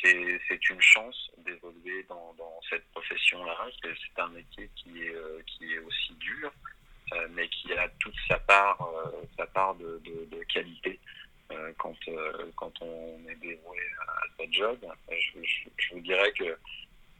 C'est 0.00 0.70
une 0.70 0.80
chance 0.80 1.30
d'évoluer 1.38 2.04
dans, 2.08 2.34
cette 2.70 2.86
profession-là. 2.92 3.56
C'est 3.82 4.22
un 4.22 4.28
métier 4.28 4.70
qui 4.76 5.02
est, 5.02 5.14
euh, 5.14 5.42
qui 5.44 5.74
est 5.74 5.78
aussi 5.80 6.14
dur, 6.14 6.52
euh, 7.14 7.26
mais 7.32 7.48
qui 7.48 7.72
a 7.72 7.88
toute 7.98 8.14
sa 8.28 8.38
part, 8.38 8.78
sa 9.36 9.46
part 9.46 9.74
de, 9.74 10.00
qualité 10.52 11.00
quand, 11.78 11.96
quand 12.56 12.72
on 12.80 13.18
est 13.28 13.34
dévoué 13.36 13.78
à 14.06 14.22
ce 14.38 14.52
job. 14.52 14.78
Je, 15.10 15.94
vous 15.94 16.00
dirais 16.00 16.32
que 16.32 16.56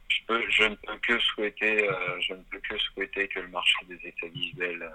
je, 0.07 0.63
ne 0.63 0.75
peux 0.75 0.97
que 0.99 1.19
souhaiter, 1.19 1.89
je 2.21 2.33
ne 2.33 2.43
peux 2.43 2.59
que 2.59 2.77
souhaiter 2.77 3.27
que 3.27 3.39
le 3.41 3.49
marché 3.49 3.85
des 3.87 4.07
effets 4.07 4.29
visuels 4.29 4.89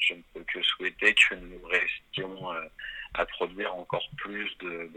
Je 0.00 0.14
ne 0.14 0.22
peux 0.32 0.44
que 0.44 0.62
souhaiter 0.62 1.14
que 1.14 1.34
nous 1.34 1.60
restions 1.66 2.52
à 3.14 3.26
produire 3.26 3.74
encore 3.74 4.08
plus 4.16 4.56
de, 4.58 4.90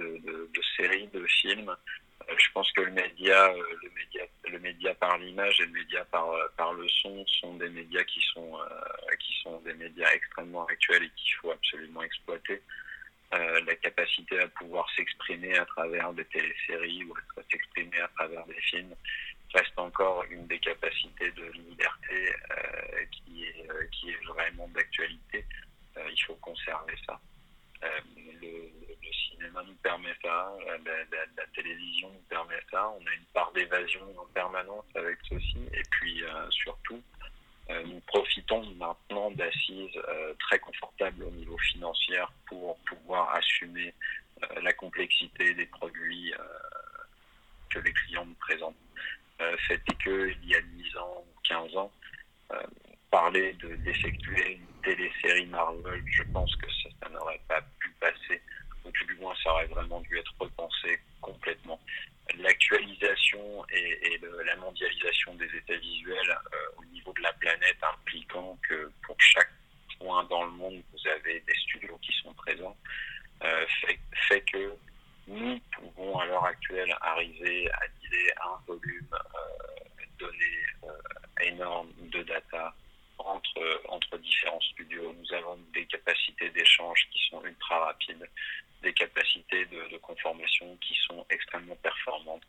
séries, 0.78 1.08
de 1.14 1.26
films. 1.28 1.70
Euh, 1.70 2.34
je 2.38 2.52
pense 2.54 2.72
que 2.74 2.82
le 2.82 2.92
média, 2.92 3.50
euh, 3.50 3.64
le 3.82 3.90
média, 3.92 4.24
le 4.52 4.60
média 4.60 4.94
par 4.96 5.18
l'image 5.18 5.60
et 5.62 5.66
le 5.66 5.72
média 5.72 6.06
par, 6.06 6.30
euh, 6.32 6.74
le 6.78 6.88
son 6.88 7.26
sont 7.28 7.56
des 7.56 7.70
médias 7.70 8.04
qui 8.04 8.22
sont, 8.34 8.60
qui 9.20 9.34
sont 9.42 9.60
des 9.62 9.74
médias 9.74 10.12
extrêmement 10.14 10.66
actuels 10.66 11.04
et 11.04 11.12
qu'il 11.16 11.34
faut 11.36 11.52
absolument 11.52 12.04
exploiter. 12.04 12.62
Euh, 13.32 13.62
la 13.68 13.76
capacité 13.76 14.40
à 14.40 14.48
pouvoir 14.48 14.88
s'exprimer 14.96 15.56
à 15.56 15.66
travers 15.66 16.12
des 16.14 16.26
téléséries 16.26 17.04
ou 17.04 17.14
à 17.38 17.42
s'exprimer 17.52 18.00
à 18.00 18.08
travers 18.08 18.44
des 18.48 18.60
films 18.60 18.96
reste 19.54 19.78
encore 19.78 20.24
une 20.30 20.46
des 20.48 20.60
capacités 20.60 21.32
de 21.32 21.46
liberté 21.52 22.36
euh, 22.52 23.06
qui, 23.12 23.46
est, 23.46 23.90
qui 23.92 24.12
est 24.12 24.26
vraiment 24.26 24.68
d'actualité. 24.70 25.46
Euh, 25.98 26.10
il 26.12 26.22
faut 26.24 26.36
conserver 26.36 26.96
ça. 27.06 27.20
Euh, 27.84 27.88
le, 28.42 28.70
cinéma 29.32 29.64
nous 29.66 29.76
permet 29.76 30.14
ça, 30.22 30.54
la, 30.86 31.04
la, 31.38 31.46
télévision 31.56 32.10
nous 32.10 32.22
permet 32.30 32.60
ça, 32.70 32.90
on 32.90 33.08
a 33.08 33.14
une 33.14 33.26
part 33.34 33.52
d'évasion 33.54 34.02
en 34.18 34.26
permanence 34.34 34.86
avec 34.96 35.18
ceci, 35.30 35.58
et 35.74 35.82
puis 35.92 36.24
euh, 36.24 36.50
surtout, 36.52 37.02
euh, 37.70 37.84
nous 37.86 38.00
profitons 38.02 38.66
maintenant 38.76 39.32
d'assises 39.32 39.98
très 40.40 40.60
confortables 40.60 41.24
au 41.24 41.32
niveau 41.32 41.58
financier 41.58 42.20
pour 42.48 42.78
pouvoir 42.80 43.34
assumer 43.36 43.94
la 44.62 44.74
complexité 44.74 45.54
des 45.54 45.66
produits 45.66 46.34
que 47.70 47.80
les 47.80 47.94
clients 47.94 48.26
nous 48.26 48.36
présentent. 48.36 48.76
Fait 49.68 49.82
est 49.88 50.04
que 50.04 50.32
il 50.44 50.50
y 50.50 50.56
a 50.56 50.62
10 50.62 50.98
ans 50.98 51.24
ou 51.26 51.40
15 51.48 51.76
ans, 51.78 51.92
parler 53.12 53.54
d'effectuer 53.84 54.54
une 54.54 54.82
télésérie 54.84 55.48
Marvel, 55.48 56.04
je 56.06 56.24
pense 56.32 56.56
que 56.56 56.68
ça, 56.84 56.90
ça 57.02 57.10
n'aurait 57.10 57.42
pas 57.48 57.62
pu 57.80 57.90
passer, 58.00 58.42
ou 58.86 58.92
du 58.92 59.16
moins 59.16 59.34
ça 59.44 59.52
aurait 59.52 59.68
vraiment 59.68 60.02
dû 60.02 60.18
être 60.18 60.34
repensé 60.40 61.00
complètement. 61.22 61.80
L'actualisation 62.38 63.66
et, 63.72 64.14
et 64.14 64.18
le, 64.20 64.44
la 64.44 64.56
mondialisation 64.58 65.34
des 65.36 65.48
états 65.56 65.78
visuels 65.78 66.30
euh, 66.30 66.58
au 66.78 66.86
niveau 66.86 67.12
de 67.14 67.22
la 67.22 67.34
planète 67.34 67.78
impliquant 67.82 68.58
que 68.68 68.92
pour 69.04 69.20
chaque 69.20 69.50
point 69.98 70.24
dans 70.26 70.46
le 70.46 70.52
monde, 70.52 70.82
vous 70.94 71.10
avez 71.10 71.40
des 71.42 71.56
studios 71.56 71.98
qui 72.02 72.14
sont 72.22 72.34
présents, 72.34 72.78
euh, 73.44 73.66
fait, 73.82 74.00
fait 74.28 74.42
que 74.42 74.74
nous 75.28 75.60
pouvons 75.72 76.20
à 76.20 76.26
l'heure 76.26 76.46
actuelle 76.46 76.96
arriver 77.02 77.70
à 77.72 77.88
dealer 78.02 78.34
un 78.42 78.66
volume 78.68 79.08
euh, 79.14 80.04
donné 80.20 80.66
euh, 80.84 81.44
énorme 81.44 81.92
de 82.12 82.24
data 82.24 82.74
entre, 83.20 83.82
entre 83.90 84.18
différents 84.18 84.62
studios. 84.62 85.14
Nous 85.18 85.34
avons 85.34 85.58
des 85.74 85.86
capacités 85.86 86.50
d'échange 86.50 87.08
qui 87.12 87.20
sont 87.30 87.44
ultra 87.44 87.86
rapides, 87.86 88.28
des 88.82 88.94
capacités 88.94 89.66
de, 89.66 89.90
de 89.92 89.98
conformation 89.98 90.76
qui 90.78 90.96
sont 91.08 91.26
extrêmement 91.30 91.76
performantes. 91.78 92.44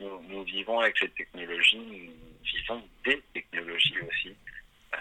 Nous, 0.00 0.22
nous, 0.28 0.44
vivons 0.44 0.78
avec 0.80 1.00
les 1.00 1.10
technologies, 1.10 1.78
nous 1.78 2.12
vivons 2.44 2.82
des 3.04 3.20
technologies 3.34 4.00
aussi. 4.08 4.36
Euh, 4.94 4.98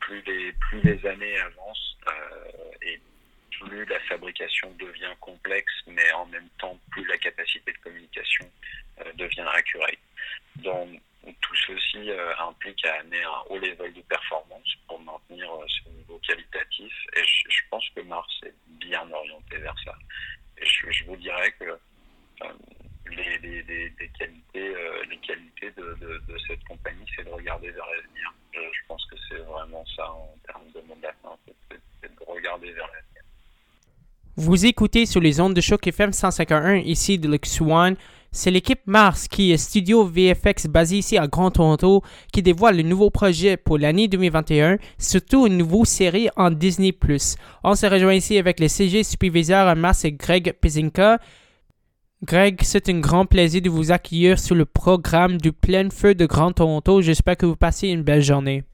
plus, 0.00 0.22
les, 0.22 0.52
plus 0.52 0.80
les 0.82 1.06
années 1.06 1.38
avancent 1.38 1.96
euh, 2.08 2.72
et 2.82 3.00
plus 3.50 3.84
la 3.86 4.00
fabrication 4.00 4.70
devient 4.78 5.14
complexe, 5.20 5.72
mais 5.86 6.12
en 6.12 6.26
même 6.26 6.48
temps, 6.58 6.78
plus 6.90 7.06
la 7.06 7.16
capacité 7.16 7.72
de 7.72 7.78
communication 7.78 8.50
euh, 9.00 9.11
devient 9.22 9.46
accurate. 9.54 9.98
Donc, 10.56 11.00
tout 11.22 11.56
ceci 11.66 12.10
euh, 12.10 12.32
implique 12.38 12.84
à 12.84 13.00
amener 13.00 13.22
un 13.22 13.42
haut 13.48 13.58
level 13.58 13.92
de 13.92 14.00
performance 14.02 14.76
pour 14.88 15.00
maintenir 15.00 15.50
euh, 15.52 15.64
ce 15.68 15.88
niveau 15.90 16.18
qualitatif. 16.26 16.92
Et 17.16 17.22
je, 17.24 17.60
pense 17.70 17.88
que 17.94 18.00
Mars 18.02 18.40
est 18.44 18.54
bien 18.66 19.08
orienté 19.10 19.58
vers 19.58 19.74
ça. 19.84 19.94
Et 20.58 20.66
je, 20.66 21.04
vous 21.06 21.16
dirais 21.16 21.52
que 21.58 21.64
euh, 21.64 22.46
les, 23.10 24.10
qualités, 24.18 24.74
les 25.08 25.16
qualités 25.18 25.70
de, 25.76 26.20
cette 26.46 26.62
compagnie, 26.64 27.06
c'est 27.16 27.24
de 27.24 27.30
regarder 27.30 27.70
vers 27.70 27.86
l'avenir. 27.86 28.34
Je, 28.52 28.86
pense 28.88 29.04
que 29.06 29.16
c'est 29.28 29.38
vraiment 29.38 29.84
ça 29.96 30.10
en 30.10 30.34
termes 30.46 30.70
de 30.74 30.80
monde 30.88 30.98
c'est 32.00 32.10
de 32.10 32.24
regarder 32.26 32.72
vers 32.72 32.86
l'avenir. 32.86 33.22
Vous 34.36 34.66
écoutez 34.66 35.06
sur 35.06 35.20
les 35.20 35.40
ondes 35.40 35.54
de 35.54 35.60
choc 35.60 35.86
FM 35.86 36.12
151 36.12 36.76
ici 36.76 37.18
de 37.18 37.28
l'X1 37.28 37.96
C'est 38.34 38.50
l'équipe 38.50 38.80
Mars, 38.86 39.28
qui 39.28 39.52
est 39.52 39.58
studio 39.58 40.04
VFX 40.06 40.66
basé 40.66 40.96
ici 40.96 41.18
à 41.18 41.26
Grand 41.26 41.50
Toronto, 41.50 42.02
qui 42.32 42.42
dévoile 42.42 42.78
le 42.78 42.82
nouveau 42.82 43.10
projet 43.10 43.58
pour 43.58 43.76
l'année 43.76 44.08
2021, 44.08 44.78
surtout 44.96 45.46
une 45.46 45.58
nouvelle 45.58 45.84
série 45.84 46.30
en 46.36 46.50
Disney+. 46.50 46.96
On 47.62 47.74
se 47.74 47.84
rejoint 47.84 48.14
ici 48.14 48.38
avec 48.38 48.58
le 48.58 48.68
CG 48.68 49.02
superviseur 49.04 49.76
Mars 49.76 50.06
et 50.06 50.12
Greg 50.12 50.54
Pezinka. 50.58 51.18
Greg, 52.24 52.60
c'est 52.62 52.88
un 52.88 53.00
grand 53.00 53.26
plaisir 53.26 53.60
de 53.60 53.68
vous 53.68 53.92
accueillir 53.92 54.38
sur 54.38 54.54
le 54.54 54.64
programme 54.64 55.36
du 55.36 55.52
plein 55.52 55.90
feu 55.90 56.14
de 56.14 56.24
Grand 56.24 56.52
Toronto. 56.52 57.02
J'espère 57.02 57.36
que 57.36 57.44
vous 57.44 57.56
passez 57.56 57.88
une 57.88 58.02
belle 58.02 58.22
journée. 58.22 58.64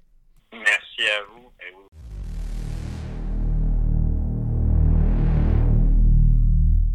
Merci 0.53 1.03
à 1.03 1.25
vous 1.33 1.38